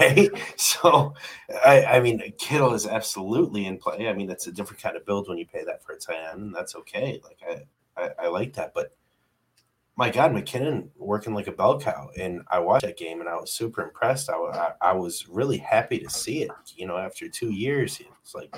[0.00, 0.30] Right.
[0.56, 1.14] So,
[1.64, 4.08] I, I mean, Kittle is absolutely in play.
[4.08, 6.32] I mean, it's a different kind of build when you pay that for a tight
[6.32, 7.20] end, and that's okay.
[7.22, 7.38] Like,
[7.96, 8.74] I, I, I like that.
[8.74, 8.94] But
[9.96, 12.10] my God, McKinnon working like a bell cow.
[12.18, 14.28] And I watched that game and I was super impressed.
[14.28, 16.50] I, I, I was really happy to see it.
[16.76, 18.54] You know, after two years, it's like,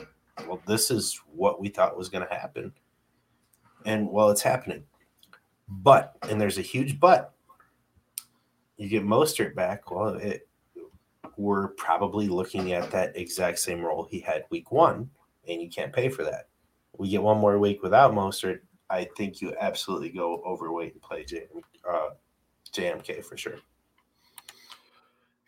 [0.46, 2.72] well, this is what we thought was going to happen.
[3.84, 4.84] And well, it's happening.
[5.68, 7.34] But, and there's a huge but,
[8.76, 9.90] you get Mostert back.
[9.90, 10.48] Well, it,
[11.36, 15.10] we're probably looking at that exact same role he had week one,
[15.48, 16.48] and you can't pay for that.
[16.96, 18.60] We get one more week without Mostert.
[18.88, 21.26] I think you absolutely go overweight and play
[21.88, 22.10] uh,
[22.72, 23.56] JMK for sure.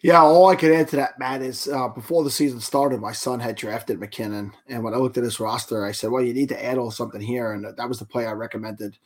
[0.01, 3.11] Yeah, all I can add to that, Matt, is uh, before the season started, my
[3.11, 6.33] son had drafted McKinnon, and when I looked at his roster, I said, "Well, you
[6.33, 8.97] need to add a little something here," and that was the play I recommended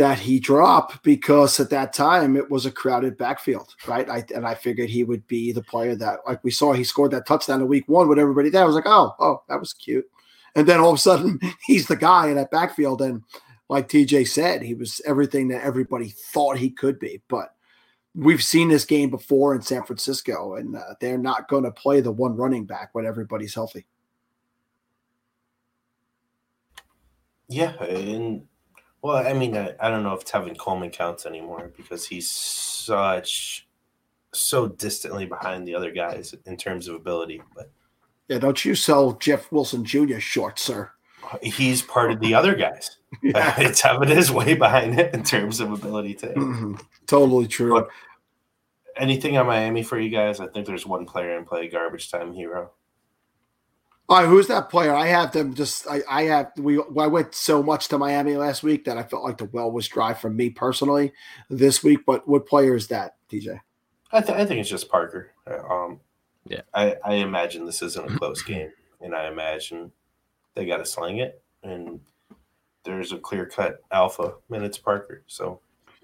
[0.00, 4.08] that he drop because at that time it was a crowded backfield, right?
[4.08, 7.10] I, and I figured he would be the player that, like we saw, he scored
[7.10, 8.62] that touchdown in week one with everybody there.
[8.62, 10.08] I was like, "Oh, oh, that was cute,"
[10.54, 13.22] and then all of a sudden he's the guy in that backfield, and
[13.68, 17.54] like TJ said, he was everything that everybody thought he could be, but
[18.14, 22.00] we've seen this game before in San Francisco, and uh, they're not going to play
[22.00, 23.84] the one running back when everybody's healthy.
[27.48, 28.46] Yeah, and
[29.02, 33.66] well, I mean, I, I don't know if Tevin Coleman counts anymore because he's such
[34.32, 37.42] so distantly behind the other guys in terms of ability.
[37.54, 37.70] But
[38.28, 40.18] Yeah, don't you sell Jeff Wilson Jr.
[40.18, 40.90] short, sir.
[41.42, 42.98] he's part of the other guys.
[43.24, 46.28] Tevin is way behind it in terms of ability too.
[46.36, 46.80] Mhm.
[47.06, 47.72] Totally true.
[47.74, 47.88] But
[48.96, 50.40] anything on Miami for you guys?
[50.40, 52.70] I think there's one player in play, garbage time hero.
[54.10, 54.92] All right, who's that player?
[54.92, 55.86] I have them just.
[55.88, 56.50] I, I have.
[56.58, 56.82] We.
[56.98, 59.86] I went so much to Miami last week that I felt like the well was
[59.86, 61.12] dry for me personally
[61.48, 62.00] this week.
[62.04, 63.60] But what player is that, DJ?
[64.10, 65.30] I, th- I think it's just Parker.
[65.46, 66.00] Um,
[66.44, 66.62] Yeah.
[66.74, 69.92] I, I imagine this isn't a close game, and I imagine
[70.56, 72.00] they got to sling it, and
[72.82, 75.22] there's a clear cut alpha, and it's Parker.
[75.28, 75.60] So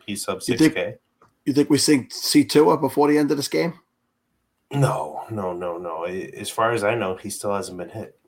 [0.07, 0.95] he's sub You six think- K.
[1.45, 3.75] You think we see see Tua before the end of this game?
[4.81, 6.05] No, no, no, no.
[6.05, 8.18] As far as I know, he still hasn't been hit.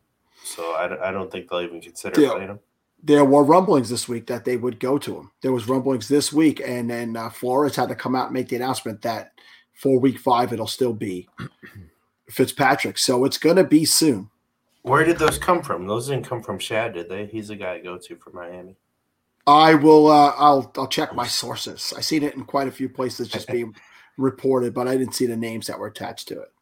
[0.45, 2.31] So I, don't- I don't think they'll even consider Yeah.
[2.33, 2.61] playing him.
[3.03, 5.31] There were rumblings this week that they would go to him.
[5.41, 8.49] There was rumblings this week, and then uh, Flores had to come out and make
[8.49, 9.33] the announcement that
[9.73, 11.29] for week five, it'll still be
[12.31, 12.99] Fitzpatrick.
[12.99, 14.31] So it's going to be soon.
[14.83, 15.87] Where did those come from?
[15.87, 17.27] Those didn't come from Schad, did they?
[17.27, 18.75] He's the guy I go to for Miami.
[19.47, 20.09] I will.
[20.09, 20.73] Uh, I'll.
[20.77, 21.93] I'll check my sources.
[21.97, 23.75] I've seen it in quite a few places just being
[24.19, 26.53] reported, but I didn't see the names that were attached to it.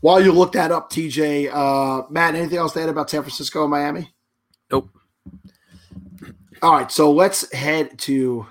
[0.00, 3.62] While you look that up, TJ, uh, Matt, anything else to add about San Francisco
[3.62, 4.14] and Miami?
[4.70, 4.88] Nope.
[6.62, 8.46] All right, so let's head to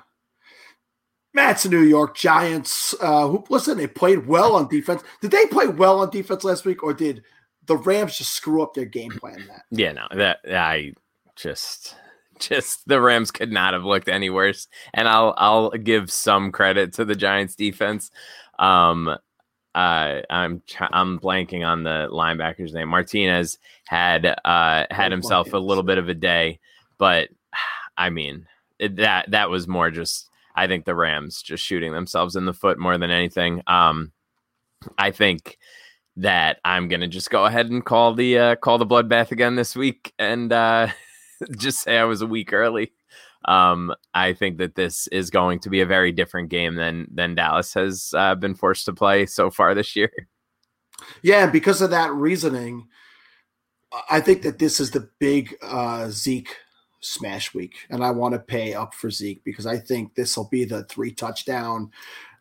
[1.34, 2.94] Matt's New York Giants.
[3.02, 3.78] Uh, who listen?
[3.78, 5.04] They played well on defense.
[5.22, 7.24] Did they play well on defense last week, or did
[7.66, 9.44] the Rams just screw up their game plan?
[9.48, 9.64] Matt?
[9.72, 10.94] Yeah, no, that I
[11.36, 11.96] just
[12.40, 14.68] just the Rams could not have looked any worse.
[14.94, 18.12] And I'll I'll give some credit to the Giants defense.
[18.60, 19.10] Um,
[19.76, 22.90] uh, I'm I'm blanking on the linebacker's name.
[22.90, 26.60] Martinez had uh, had himself a little bit of a day,
[26.98, 27.30] but
[27.98, 28.48] I mean
[28.80, 32.54] it, that that was more just I think the Rams just shooting themselves in the
[32.54, 33.62] foot more than anything.
[33.68, 34.12] Um,
[34.98, 35.58] I think
[36.16, 39.76] that I'm gonna just go ahead and call the uh, call the bloodbath again this
[39.76, 40.88] week and uh,
[41.58, 42.94] just say I was a week early.
[43.46, 47.36] Um, I think that this is going to be a very different game than than
[47.36, 50.12] Dallas has uh, been forced to play so far this year.
[51.22, 52.88] Yeah, because of that reasoning,
[54.10, 56.56] I think that this is the big uh, Zeke
[57.00, 60.50] smash week, and I want to pay up for Zeke because I think this will
[60.50, 61.92] be the three touchdown,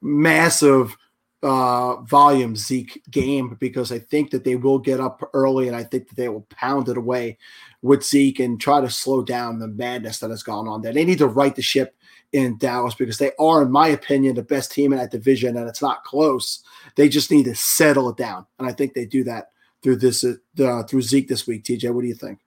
[0.00, 0.96] massive
[1.42, 5.84] uh, volume Zeke game because I think that they will get up early and I
[5.84, 7.38] think that they will pound it away
[7.82, 10.92] with Zeke and try to slow down the madness that has gone on there.
[10.92, 11.94] They need to right the ship
[12.32, 15.68] in Dallas because they are, in my opinion, the best team in that division and
[15.68, 16.62] it's not close.
[16.96, 19.50] They just need to settle it down, and I think they do that
[19.82, 21.64] through this uh, through Zeke this week.
[21.64, 22.40] TJ, what do you think?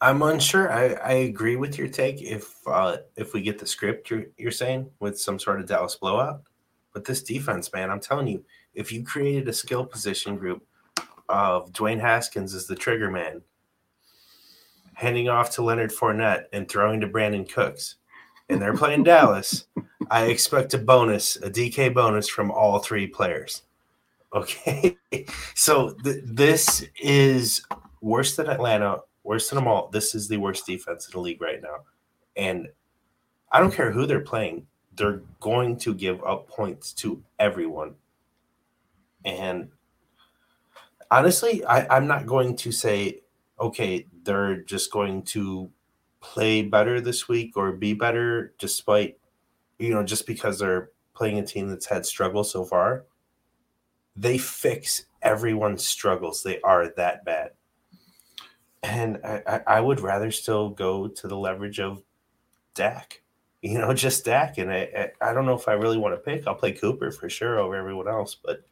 [0.00, 0.72] I'm unsure.
[0.72, 4.50] I, I agree with your take if uh, if we get the script you're you're
[4.50, 6.42] saying with some sort of Dallas blowout.
[6.92, 8.44] But this defense, man, I'm telling you,
[8.74, 10.66] if you created a skill position group
[11.28, 13.42] of Dwayne Haskins as the trigger man,
[14.94, 17.96] handing off to Leonard Fournette and throwing to Brandin Cooks,
[18.48, 19.66] and they're playing Dallas,
[20.10, 23.62] I expect a bonus, a DK bonus from all three players.
[24.34, 24.96] Okay,
[25.54, 27.62] so th- this is
[28.00, 29.88] worse than Atlanta worse than them all.
[29.92, 31.84] This is the worst defense in the league right now.
[32.34, 32.66] And
[33.52, 34.66] I don't care who they're playing,
[34.96, 37.94] they're going to give up points to everyone.
[39.24, 39.68] And
[41.12, 43.20] honestly, I, I'm not going to say,
[43.60, 45.70] okay, they're just going to
[46.20, 49.16] play better this week or be better despite,
[49.78, 53.04] you know, just because they're playing a team that's had struggles so far.
[54.16, 56.42] They fix everyone's struggles.
[56.42, 57.52] They are that bad
[58.82, 62.02] and I, I would rather still go to the leverage of
[62.74, 63.22] Dak,
[63.62, 64.58] you know, just Dak.
[64.58, 66.46] And I, I don't know if I really want to pick.
[66.46, 68.62] I'll play Cooper for sure over everyone else, but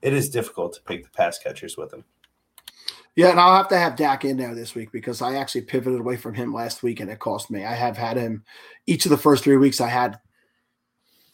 [0.00, 2.04] it is difficult to pick the pass catchers with him.
[3.14, 6.00] Yeah, and I'll have to have Dak in there this week because I actually pivoted
[6.00, 7.62] away from him last week and it cost me.
[7.62, 8.42] I have had him
[8.86, 9.82] each of the first three weeks.
[9.82, 10.18] I had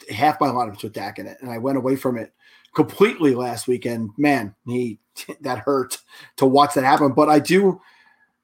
[0.09, 2.33] half my lineups with Dak in it, and I went away from it
[2.75, 4.09] completely last weekend.
[4.17, 4.99] Man, he
[5.41, 5.97] that hurt
[6.37, 7.13] to watch that happen.
[7.13, 7.81] But I do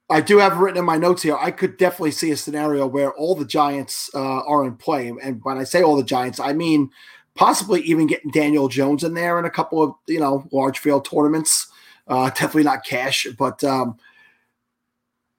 [0.09, 1.35] I do have written in my notes here.
[1.35, 5.39] I could definitely see a scenario where all the Giants uh, are in play, and
[5.43, 6.91] when I say all the Giants, I mean
[7.33, 11.05] possibly even getting Daniel Jones in there in a couple of you know large field
[11.05, 11.67] tournaments.
[12.07, 13.97] Uh, definitely not cash, but um,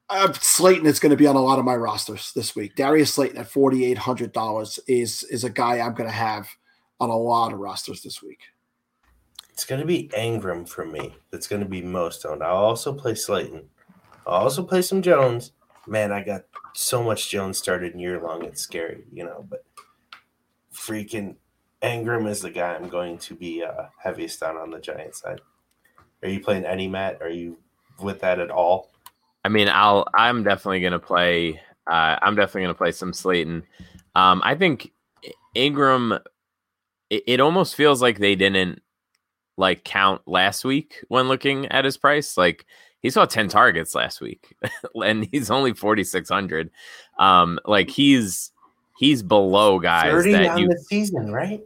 [0.09, 2.75] uh, Slayton is going to be on a lot of my rosters this week.
[2.75, 6.49] Darius Slayton at forty eight hundred dollars is is a guy I'm going to have
[6.99, 8.41] on a lot of rosters this week.
[9.51, 11.15] It's going to be Engram for me.
[11.31, 12.43] That's going to be most owned.
[12.43, 13.69] I'll also play Slayton.
[14.27, 15.53] I'll also play some Jones.
[15.87, 18.43] Man, I got so much Jones started year long.
[18.43, 19.63] It's scary, you know, but
[20.73, 21.37] freaking
[21.81, 25.41] Engram is the guy I'm going to be uh, heaviest on on the Giant side.
[26.23, 27.21] Are you playing any Matt?
[27.21, 27.57] Are you
[28.01, 28.91] with that at all?
[29.45, 30.05] I mean, I'll.
[30.13, 31.61] I'm definitely going to play.
[31.89, 33.63] Uh, I'm definitely going to play some Slayton.
[34.15, 34.91] Um, I think
[35.55, 36.19] Engram.
[37.09, 38.81] It, it almost feels like they didn't
[39.55, 42.35] like count last week when looking at his price.
[42.35, 42.65] Like
[43.01, 44.55] he saw 10 targets last week
[45.03, 46.69] and he's only 4600
[47.19, 48.51] um like he's
[48.97, 51.61] he's below guys 30 that on you the season right?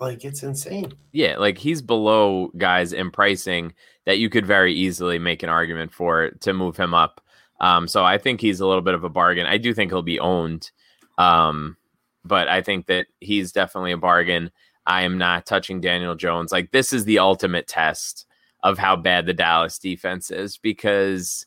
[0.00, 0.92] Like it's insane.
[1.12, 3.72] Yeah like he's below guys in pricing
[4.06, 7.20] that you could very easily make an argument for to move him up.
[7.60, 9.46] Um so i think he's a little bit of a bargain.
[9.46, 10.70] I do think he'll be owned
[11.16, 11.76] um
[12.24, 14.50] but i think that he's definitely a bargain.
[14.86, 16.52] I am not touching daniel jones.
[16.52, 18.26] Like this is the ultimate test
[18.64, 21.46] of how bad the Dallas defense is because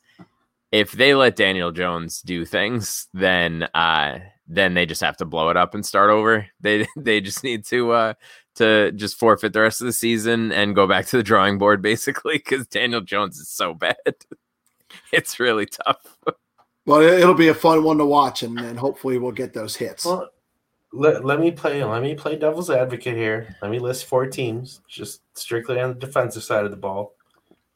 [0.72, 5.49] if they let Daniel Jones do things, then uh, then they just have to blow
[5.49, 6.47] it up and start over.
[6.61, 8.13] They they just need to uh
[8.55, 11.82] to just forfeit the rest of the season and go back to the drawing board
[11.91, 13.95] basically because Daniel Jones is so bad.
[15.11, 16.18] it's really tough.
[16.86, 20.05] Well, it'll be a fun one to watch, and, and hopefully we'll get those hits.
[20.05, 20.30] Well,
[20.93, 23.55] let, let me play let me play devil's advocate here.
[23.61, 27.13] Let me list four teams, just strictly on the defensive side of the ball.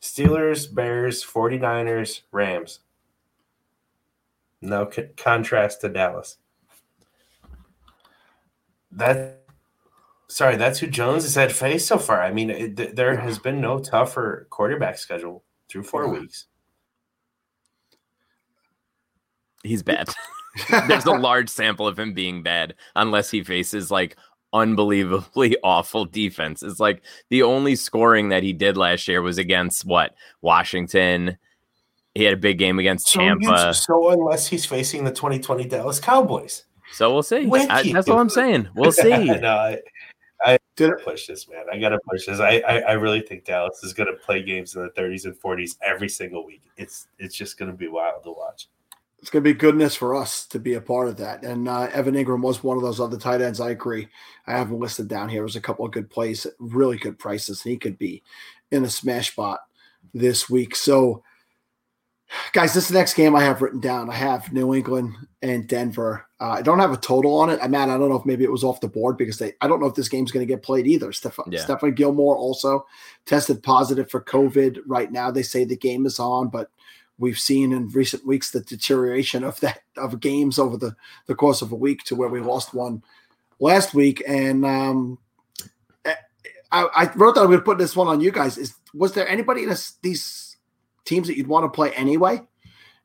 [0.02, 2.80] Steelers, Bears, 49ers, Rams.
[4.62, 6.38] No c- contrast to Dallas.
[8.92, 9.44] That
[10.28, 12.22] sorry, that's who Jones has had faced so far.
[12.22, 16.48] I mean, it, th- there has been no tougher quarterback schedule through four weeks.
[19.64, 20.10] He's bad.
[20.88, 24.18] There's a large sample of him being bad, unless he faces like
[24.54, 26.62] unbelievably awful defense.
[26.64, 31.38] It's like the only scoring that he did last year was against what Washington.
[32.14, 33.74] He had a big game against So, Tampa.
[33.74, 36.66] so unless he's facing the 2020 Dallas Cowboys.
[36.92, 37.50] So we'll see.
[37.50, 38.68] I- that's all I'm saying.
[38.76, 39.10] We'll see.
[39.28, 39.78] no, I,
[40.44, 41.64] I gotta push this, man.
[41.72, 42.42] I gotta push this.
[42.42, 45.78] I, I, I really think Dallas is gonna play games in the 30s and 40s
[45.82, 46.64] every single week.
[46.76, 48.68] It's it's just gonna be wild to watch.
[49.22, 51.44] It's going to be goodness for us to be a part of that.
[51.44, 53.60] And uh, Evan Engram was one of those other tight ends.
[53.60, 54.08] I agree.
[54.48, 55.42] I haven't listed down here.
[55.44, 58.24] There's a couple of good plays, really good prices, and he could be
[58.72, 59.60] in a smash spot
[60.16, 60.76] this week.
[60.76, 61.22] So,
[62.54, 64.10] guys, this next game I have written down.
[64.10, 65.14] I have New England
[65.44, 66.26] and Denver.
[66.40, 67.60] Uh, I don't have a total on it.
[67.62, 67.90] I'm mad.
[67.90, 69.54] I don't know if maybe it was off the board because they.
[69.62, 71.12] I don't know if this game's going to get played either.
[71.12, 71.64] Steph- Yeah.
[71.64, 72.88] Stephon Gilmore also
[73.28, 74.80] tested positive for COVID.
[74.88, 76.72] Right now, they say the game is on, but
[77.22, 80.96] we've seen in recent weeks the deterioration of that of games over the
[81.28, 83.02] the course of a week to where we lost one
[83.60, 85.18] last week and um
[86.72, 88.58] I, I wrote that I'm going to put this one on you guys.
[88.58, 90.58] Is was there anybody in this, these
[91.06, 92.42] teams that you'd want to play anyway?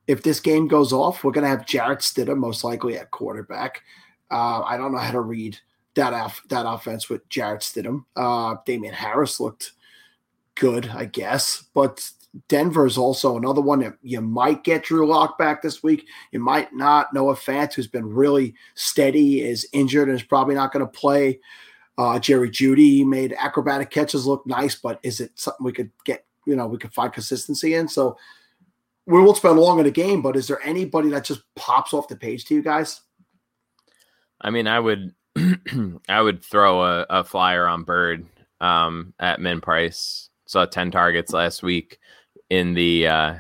[0.07, 3.83] If this game goes off, we're going to have Jarrett Stidham most likely at quarterback.
[4.31, 5.59] Uh, I don't know how to read
[5.95, 8.05] that off that offense with Jarrett Stidham.
[8.15, 9.73] Uh, Damien Harris looked
[10.55, 12.09] good, I guess, but
[12.49, 16.07] Denver is also another one that you might get Drew Lock back this week.
[16.33, 17.13] You might not.
[17.15, 21.41] Noah Fant, who's been really steady, is injured and is probably not going to play.
[21.99, 26.27] Uh, Jerry Jeudy made acrobatic catches look nice, but is it something we could get?
[26.47, 27.89] You know, we could find consistency in.
[27.89, 28.17] So
[29.07, 32.09] we won't spend long in the game, but is there anybody that just pops off
[32.09, 33.01] the page to you guys?
[34.41, 35.15] I mean, I would
[36.09, 38.27] I would throw a, a flyer on Byrd
[38.61, 40.29] um, at min price.
[40.47, 41.99] Saw 10 targets last week
[42.51, 43.35] in the uh,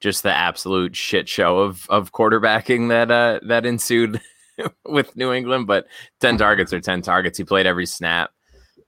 [0.00, 4.20] just the absolute shit show of of quarterbacking that uh, that ensued
[4.84, 5.66] with New England.
[5.66, 5.86] But
[6.20, 7.38] 10 targets are 10 targets.
[7.38, 8.30] He played every snap.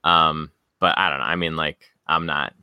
[0.05, 0.51] Um,
[0.81, 1.25] but I don't know.
[1.25, 2.55] I mean, like I'm not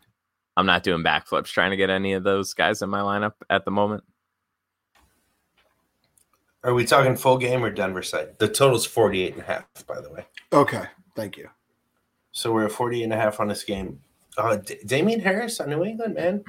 [0.58, 3.66] I'm not doing backflips trying to get any of those guys in my lineup at
[3.66, 4.04] the moment.
[6.64, 8.40] Are we talking full game or Denver side?
[8.40, 10.26] The total's 48 and a half, by the way.
[10.52, 10.84] Okay,
[11.16, 11.48] thank you.
[12.32, 14.00] So we're at 48 and a half on this game.
[14.36, 16.44] Uh, D- Damien Harris on New England, man.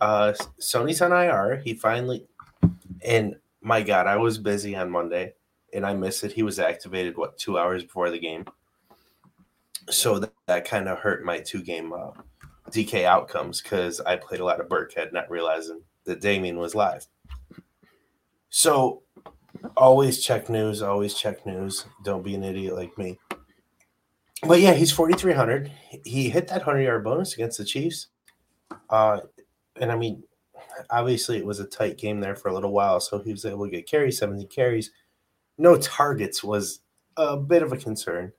[0.00, 1.56] Uh, Sony's on IR.
[1.56, 2.26] He finally,
[3.04, 5.34] and my God, I was busy on Monday
[5.72, 6.32] and I missed it.
[6.32, 8.44] He was activated, what, two hours before the game.
[9.90, 12.10] So that, that kind of hurt my two game uh,
[12.70, 17.06] DK outcomes because I played a lot of Burkhead, not realizing that Damien was live.
[18.50, 19.02] So
[19.76, 21.86] always check news, always check news.
[22.04, 23.18] Don't be an idiot like me.
[24.46, 25.72] But yeah, he's 4,300.
[26.04, 28.08] He hit that 100 yard bonus against the Chiefs.
[28.88, 29.20] Uh,
[29.80, 30.22] and I mean,
[30.90, 33.00] obviously it was a tight game there for a little while.
[33.00, 34.90] So he was able to get carries, 70 carries.
[35.56, 36.80] No targets was
[37.16, 38.32] a bit of a concern.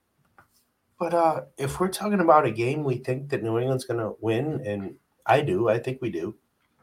[1.00, 4.16] But uh, if we're talking about a game we think that New England's going to
[4.20, 6.36] win, and I do, I think we do.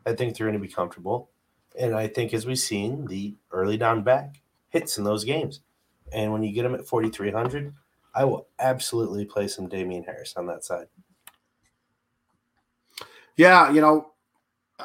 [0.06, 1.30] I think they're going to be comfortable.
[1.78, 4.40] And I think, as we've seen, the early down back
[4.70, 5.60] hits in those games.
[6.12, 7.74] And when you get them at 4,300,
[8.14, 10.86] I will absolutely play some Damien Harris on that side.
[13.36, 14.12] Yeah, you know,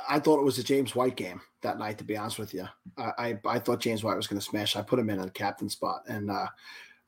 [0.07, 1.97] I thought it was a James White game that night.
[1.97, 2.67] To be honest with you,
[2.97, 4.75] I I, I thought James White was going to smash.
[4.75, 6.47] I put him in a captain spot, and uh,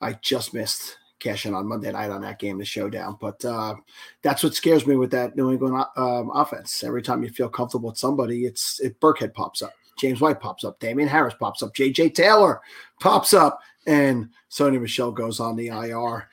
[0.01, 3.17] I just missed cashing on Monday night on that game, the showdown.
[3.19, 3.75] But uh,
[4.21, 6.83] that's what scares me with that New England um, offense.
[6.83, 10.65] Every time you feel comfortable with somebody, it's it Burkhead pops up, James White pops
[10.65, 12.09] up, Damien Harris pops up, J.J.
[12.09, 12.61] Taylor
[12.99, 16.27] pops up, and Sony Michel goes on the IR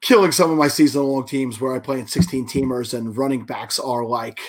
[0.00, 3.44] killing some of my season long teams where I play in 16 teamers and running
[3.44, 4.40] backs are like,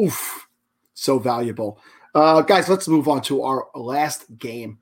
[0.00, 0.48] oof,
[0.94, 1.80] so valuable.
[2.14, 4.78] Uh, guys, let's move on to our last game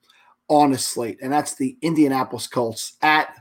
[0.48, 3.34] on a slate, and that's the Indianapolis Colts at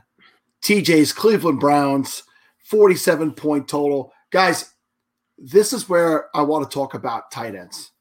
[0.62, 2.24] TJ's Cleveland Browns,
[2.64, 4.12] 47 point total.
[4.30, 4.72] Guys,
[5.38, 7.92] this is where I want to talk about tight ends.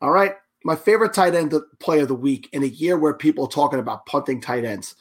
[0.00, 0.36] All right.
[0.64, 3.78] my favorite tight end play of the week in a year where people are talking
[3.78, 4.96] about punting tight ends.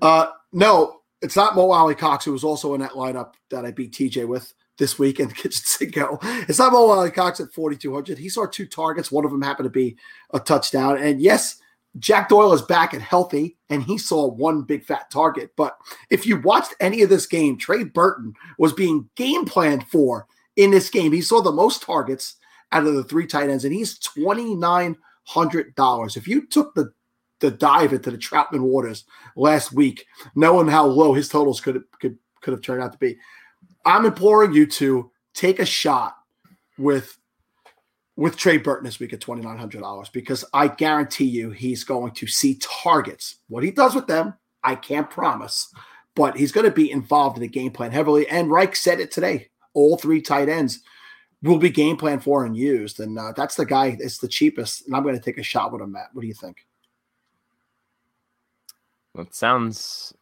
[0.00, 3.92] Uh, no, it's not Mo Alie-Cox, who was also in that lineup that I beat
[3.92, 6.18] TJ with this week in Kitchen Cinco.
[6.22, 8.18] It's not Mo Alie-Cox at 4,200.
[8.18, 9.12] He saw two targets.
[9.12, 9.96] One of them happened to be
[10.32, 10.98] a touchdown.
[10.98, 11.60] And yes,
[11.98, 15.50] Jack Doyle is back and healthy, and he saw one big fat target.
[15.56, 15.76] But
[16.10, 20.26] if you watched any of this game, Trey Burton was being game planned for
[20.56, 21.12] in this game.
[21.12, 22.36] He saw the most targets
[22.72, 26.16] out of the three tight ends, and he's twenty nine hundred dollars.
[26.16, 26.92] If you took the
[27.40, 29.04] the dive into the Trautman waters
[29.36, 30.04] last week,
[30.34, 33.16] knowing how low his totals could could could have turned out to be,
[33.88, 36.14] I'm imploring you to take a shot
[36.76, 37.16] with
[38.16, 41.84] with Trey Burton this week at twenty nine hundred dollars because I guarantee you he's
[41.84, 43.36] going to see targets.
[43.48, 45.72] What he does with them, I can't promise,
[46.14, 48.28] but he's going to be involved in the game plan heavily.
[48.28, 50.80] And Reich said it today: all three tight ends
[51.42, 53.00] will be game plan for and used.
[53.00, 54.86] And uh, that's the guy, it's the cheapest.
[54.86, 56.10] And I'm going to take a shot with him, Matt.
[56.12, 56.66] What do you think?
[59.14, 60.12] That sounds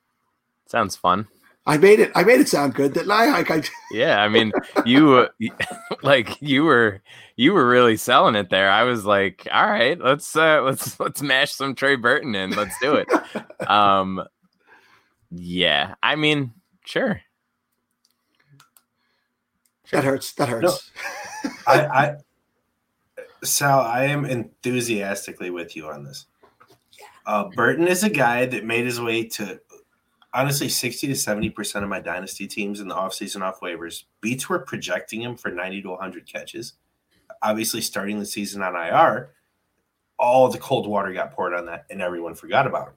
[0.66, 1.26] sounds fun.
[1.66, 2.12] I made it.
[2.14, 3.26] I made it sound good, didn't I?
[3.36, 4.52] Like I yeah, I mean,
[4.84, 5.28] you
[6.02, 7.02] like you were
[7.36, 8.70] you were really selling it there.
[8.70, 12.50] I was like, all right, let's uh let's let's mash some Trey Burton in.
[12.50, 13.08] Let's do it.
[13.68, 14.24] um,
[15.30, 16.52] yeah, I mean,
[16.84, 17.20] sure.
[19.92, 20.32] That hurts.
[20.32, 20.90] That hurts.
[21.44, 22.16] No, I, I,
[23.44, 26.26] Sal, I am enthusiastically with you on this.
[27.24, 29.60] Uh, Burton is a guy that made his way to
[30.37, 34.05] honestly 60 to 70% of my dynasty teams in the offseason off waivers.
[34.20, 36.74] Beats were projecting him for 90 to 100 catches.
[37.43, 39.30] Obviously, starting the season on IR,
[40.18, 42.95] all the cold water got poured on that and everyone forgot about him.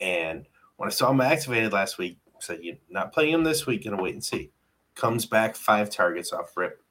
[0.00, 0.46] And
[0.76, 3.84] when I saw him activated last week, I said, You're not playing him this week,
[3.84, 4.50] gonna wait and see
[4.98, 6.82] comes back five targets off rip.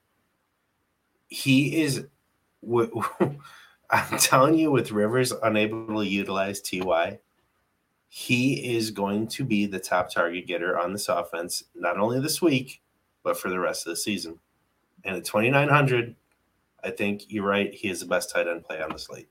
[1.27, 2.05] He is,
[3.89, 7.19] I'm telling you, with Rivers unable to utilize Ty,
[8.07, 12.41] he is going to be the top target getter on this offense, not only this
[12.41, 12.81] week,
[13.23, 14.39] but for the rest of the season.
[15.03, 16.15] And at 2,900,
[16.83, 17.73] I think you're right.
[17.73, 19.27] He is the best tight end play on the slate.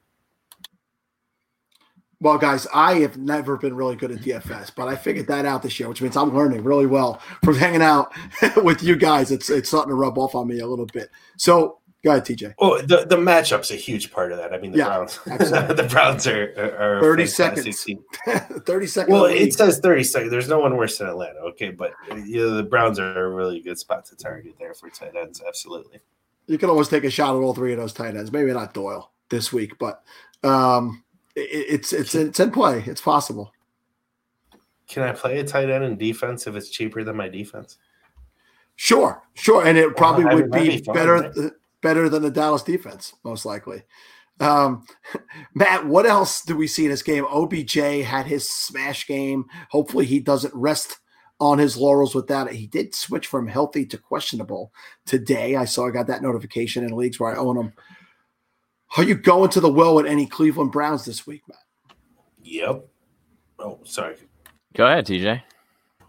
[2.19, 5.63] Well, guys, I have never been really good at DFS, but I figured that out
[5.63, 8.11] this year, which means I'm learning really well from hanging out
[8.57, 9.31] with you guys.
[9.31, 11.11] It's it's starting to rub off on me a little bit.
[11.37, 12.55] So go ahead, TJ.
[12.59, 14.53] Oh, the, the matchup's a huge part of that.
[14.53, 17.87] I mean, the yeah, Browns, the Browns are, are 30 seconds.
[18.27, 19.13] 30 seconds.
[19.13, 20.31] Well, it says 30 seconds.
[20.31, 21.39] There's no one worse than Atlanta.
[21.41, 21.71] Okay.
[21.71, 25.17] But you know, the Browns are a really good spot to target there for tight
[25.17, 25.43] ends.
[25.47, 26.01] Absolutely.
[26.47, 28.33] You can always take a shot at all three of those tight ends.
[28.33, 30.03] Maybe not Doyle this week, but
[30.45, 31.03] um,
[31.35, 32.85] it's it's it's in play.
[32.87, 33.53] It's possible.
[34.89, 37.79] Can I play a tight end in defense if it's cheaper than my defense?
[38.77, 41.33] Sure, sure, and it probably well, would be, be better?
[41.83, 43.83] Better than the Dallas defense, most likely.
[44.41, 44.87] Um,
[45.55, 47.25] Matt, what else do we see in this game?
[47.25, 47.75] OBJ
[48.05, 49.47] had his smash game.
[49.71, 50.99] Hopefully, he doesn't rest
[51.39, 52.51] on his laurels with that.
[52.51, 54.73] He did switch from healthy to questionable
[55.05, 55.57] today.
[55.57, 57.73] I saw I got that notification in leagues where I own him.
[58.97, 61.97] Are you going to the well with any Cleveland Browns this week, Matt?
[62.43, 62.87] Yep.
[63.59, 64.17] Oh, sorry.
[64.75, 65.43] Go ahead, TJ.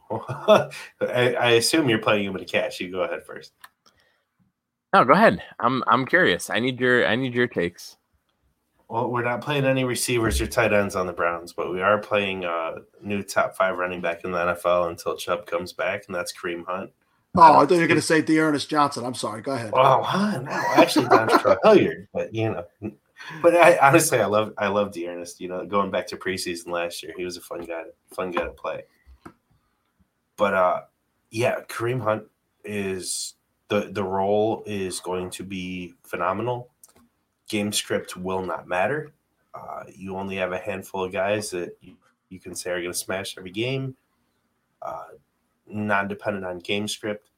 [0.11, 0.69] I,
[1.01, 2.79] I, assume you're playing him with a cash.
[2.79, 3.51] You go ahead first.
[4.97, 5.43] No, go ahead.
[5.59, 6.49] I'm I'm curious.
[6.49, 7.97] I need your I need your takes.
[8.89, 11.99] Well, we're not playing any receivers or tight ends on the Browns, but we are
[11.99, 16.05] playing a uh, new top five running back in the NFL until Chubb comes back,
[16.07, 16.89] and that's Kareem Hunt.
[17.35, 19.05] Oh, I thought you were going to say D'Ernest Johnson.
[19.05, 19.43] I'm sorry.
[19.43, 19.69] Go ahead.
[19.73, 22.91] Oh, huh, no, actually, Dontrell Hilliard, but you know,
[23.43, 25.39] but I honestly, I love, I love D'Ernest.
[25.39, 27.83] You know, going back to preseason last year, he was a fun guy,
[28.15, 28.81] fun guy to play.
[30.37, 30.81] But uh,
[31.29, 32.23] yeah, Kareem Hunt
[32.63, 33.35] is
[33.69, 36.69] the the role is going to be phenomenal.
[37.49, 39.11] Game script will not matter.
[39.53, 41.95] Uh, you only have a handful of guys that you,
[42.29, 43.95] you can say are going to smash every game.
[44.81, 45.05] Uh,
[45.65, 47.29] non dependent on game script,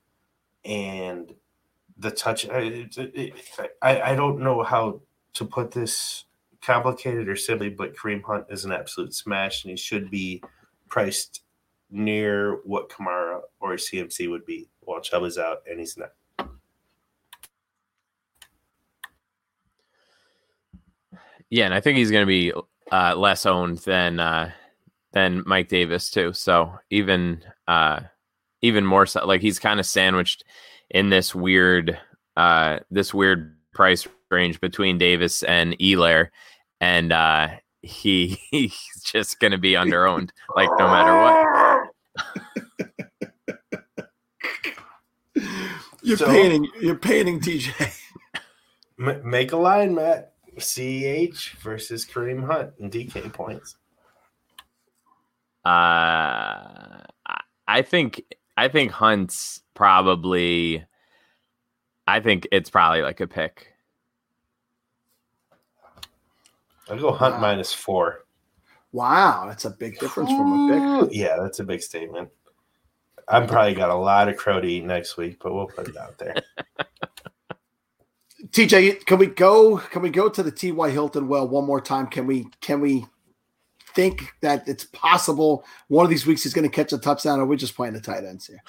[0.66, 1.34] and
[1.98, 2.46] the touch.
[2.46, 3.34] It,
[3.82, 5.02] I I don't know how
[5.34, 6.26] to put this
[6.62, 10.44] complicated or silly, but Kareem Hunt is an absolute smash, and he should be
[10.90, 11.44] priced
[11.92, 16.12] near what Kamara or CMC would be while Chubb is out, and he's not.
[21.50, 22.54] Yeah, and I think he's going to be
[22.92, 24.52] uh, less owned than uh,
[25.14, 26.34] than Mike Davis too.
[26.34, 28.02] So even uh,
[28.62, 30.44] even more so like he's kind of sandwiched
[30.90, 31.98] in this weird
[32.38, 36.30] uh this weird price range between Davis and Helaire
[36.82, 37.50] and uh
[37.82, 41.88] he he's just going to be underowned like no matter what.
[46.04, 47.96] you're so, painting you're painting TJ.
[49.24, 50.34] make a line, Matt.
[50.58, 53.76] CEH versus Kareem Hunt in DK points.
[55.66, 57.02] Uh,
[57.68, 58.24] I think
[58.58, 60.86] I think Hunt's probably.
[62.08, 63.68] I think it's probably like a pick.
[66.90, 67.42] I'll go Hunt Wow.
[67.42, 68.26] minus four.
[68.92, 71.10] Wow, that's a big difference from a pick.
[71.14, 72.30] Yeah, that's a big statement.
[73.28, 75.98] I'm probably got a lot of crow to eat next week, but we'll put it
[75.98, 76.34] out there.
[78.48, 79.78] TJ, can we go?
[79.78, 80.90] Can we go to the T.Y.
[80.90, 82.08] Hilton well one more time?
[82.08, 82.48] Can we?
[82.62, 83.06] Can we
[83.96, 87.46] think that it's possible one of these weeks he's going to catch a touchdown, or
[87.46, 88.62] we're just playing the tight ends here?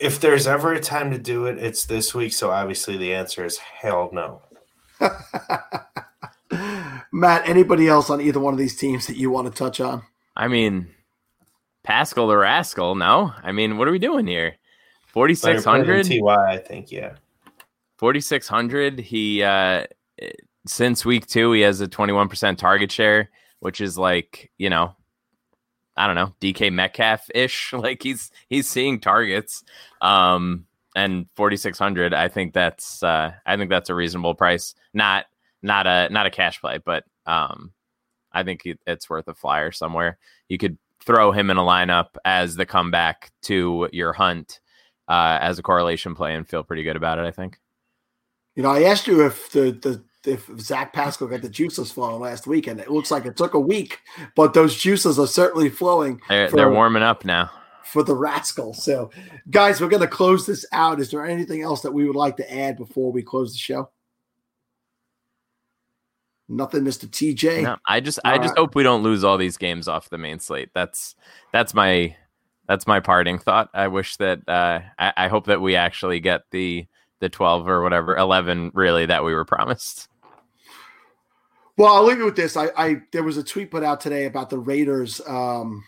[0.00, 2.32] if there's ever a time to do it, it's this week.
[2.32, 4.42] So obviously the answer is hell no.
[7.12, 10.02] Matt, anybody else on either one of these teams that you want to touch on?
[10.36, 10.88] I mean,
[11.82, 12.94] Pascal the rascal.
[12.94, 14.56] No, I mean, what are we doing here?
[15.06, 16.06] Forty Better six play than hundred.
[16.06, 16.92] Ty, I think.
[16.92, 17.14] Yeah.
[17.98, 19.84] 4600 he uh
[20.66, 23.30] since week 2 he has a 21% target share
[23.60, 24.94] which is like you know
[25.96, 29.64] i don't know dk metcalf ish like he's he's seeing targets.
[30.00, 30.64] Um
[30.96, 34.74] and 4600 i think that's uh i think that's a reasonable price.
[34.94, 35.26] Not
[35.62, 37.72] not a not a cash play but um
[38.32, 40.18] i think it's worth a flyer somewhere.
[40.48, 44.60] You could throw him in a lineup as the comeback to your hunt
[45.08, 47.58] uh as a correlation play and feel pretty good about it i think
[48.58, 52.20] You know, I asked you if the the if Zach Pascal got the juices flowing
[52.20, 54.00] last week, and it looks like it took a week,
[54.34, 57.52] but those juices are certainly flowing They're, for, they're warming up now.
[57.84, 58.74] for the rascal.
[58.74, 59.12] So,
[59.48, 60.98] guys, we're going to close this out.
[60.98, 63.90] Is there anything else that we would like to add before we close the show?
[66.48, 67.62] Nothing, Mister TJ.
[67.62, 68.58] No, I just I All just right.
[68.58, 70.70] hope we don't lose all these games off the main slate.
[70.74, 71.14] That's
[71.52, 72.16] that's my
[72.66, 73.70] that's my parting thought.
[73.72, 76.88] I wish that uh, I, I hope that we actually get the
[77.20, 80.08] the twelve or whatever eleven really that we were promised.
[81.78, 82.56] Well, I'll leave you with this.
[82.56, 85.20] I, I there was a tweet put out today about the Raiders.
[85.26, 85.84] Um,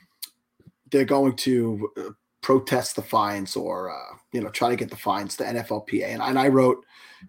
[0.91, 2.03] they're going to uh,
[2.43, 6.23] protest the fines or uh, you know try to get the fines to NFLPA, and,
[6.23, 6.85] and I wrote,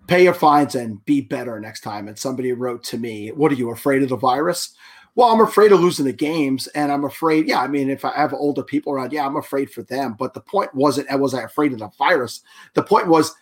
[0.06, 3.56] "Pay your fines and be better next time." And somebody wrote to me, "What are
[3.56, 4.76] you afraid of the virus?"
[5.15, 7.48] Well, I'm afraid of losing the games, and I'm afraid.
[7.48, 10.15] Yeah, I mean, if I have older people around, yeah, I'm afraid for them.
[10.18, 12.41] But the point wasn't, was I afraid of the virus?
[12.76, 13.36] The point was,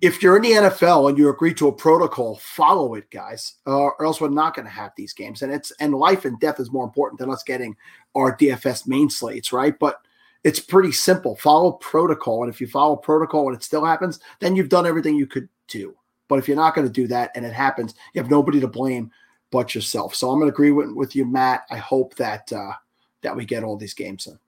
[0.00, 3.78] if you're in the NFL and you agree to a protocol, follow it, guys, uh,
[3.78, 5.42] or else we're not going to have these games.
[5.42, 7.76] And it's and life and death is more important than us getting
[8.14, 9.78] our DFS main slates, right?
[9.78, 10.00] But
[10.44, 11.36] it's pretty simple.
[11.36, 15.14] Follow protocol, and if you follow protocol and it still happens, then you've done everything
[15.14, 15.94] you could do.
[16.28, 18.66] But if you're not going to do that and it happens, you have nobody to
[18.66, 19.10] blame
[19.50, 20.14] but yourself.
[20.14, 21.66] So I'm going to agree with, with you, Matt.
[21.70, 22.72] I hope that uh,
[23.20, 24.38] that we get all these games in.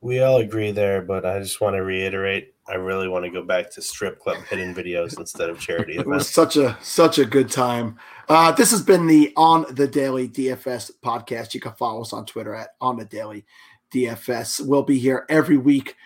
[0.00, 3.42] We all agree there, but I just want to reiterate I really want to go
[3.42, 7.24] back to strip club hidden videos instead of charity It was such a such a
[7.24, 7.98] good time.
[8.28, 11.52] Uh, this has been the On the Daily DFS podcast.
[11.54, 13.44] You can follow us on Twitter at On the Daily
[13.92, 14.64] DFS.
[14.64, 15.96] We'll be here every week,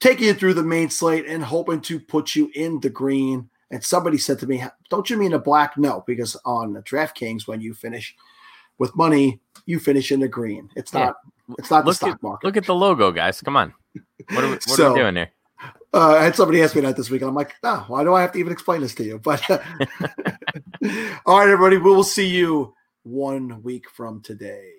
[0.00, 3.50] taking you through the main slate and hoping to put you in the green.
[3.70, 7.60] And somebody said to me, "Don't you mean a black?" No, because on DraftKings, when
[7.60, 8.16] you finish
[8.78, 10.70] with money, you finish in the green.
[10.76, 11.06] It's Yeah.
[11.06, 11.16] not.
[11.58, 12.46] It's not the Look stock at market.
[12.46, 13.40] look at the logo, guys.
[13.42, 13.74] Come on.
[14.30, 15.30] What are we, what are we doing here?
[15.92, 18.14] Uh, I had somebody ask me that this week, and I'm like, no, why do
[18.14, 19.18] I have to even explain this to you?
[19.22, 19.48] But
[21.26, 24.70] all right, everybody, we will see you one week from today.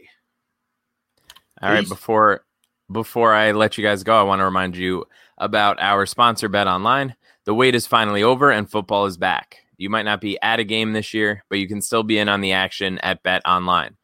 [1.62, 1.90] All right, Peace.
[1.90, 2.46] before
[2.92, 5.06] before I let you guys go, I want to remind you
[5.38, 7.16] about our sponsor Bet Online.
[7.46, 9.58] The wait is finally over and football is back.
[9.78, 12.30] You might not be at a game this year, but you can still be in
[12.30, 13.96] on the action at Bet Online.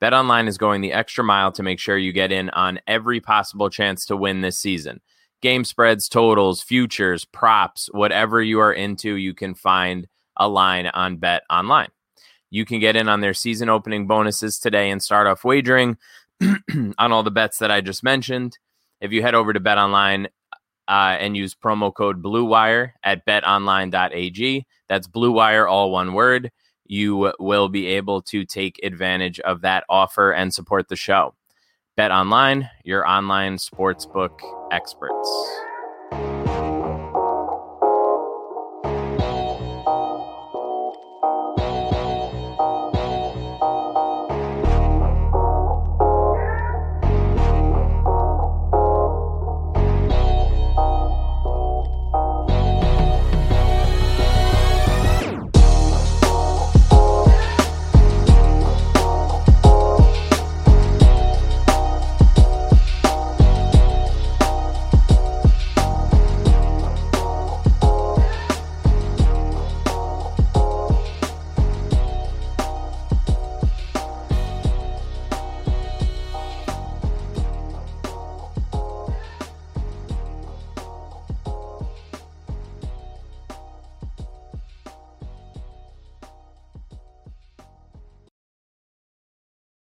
[0.00, 3.20] Bet Online is going the extra mile to make sure you get in on every
[3.20, 5.00] possible chance to win this season.
[5.44, 10.08] Game spreads, totals, futures, props, whatever you are into, you can find
[10.38, 11.90] a line on Bet Online.
[12.50, 15.98] You can get in on their season opening bonuses today and start off wagering
[16.40, 18.56] on all the bets that I just mentioned.
[19.02, 20.28] If you head over to Bet Online
[20.88, 26.52] uh, and use promo code BlueWire at betonline.ag, that's Blue Wire, all one word,
[26.86, 31.34] you will be able to take advantage of that offer and support the show.
[31.96, 34.40] Bet Online, your online sportsbook
[34.72, 35.30] experts.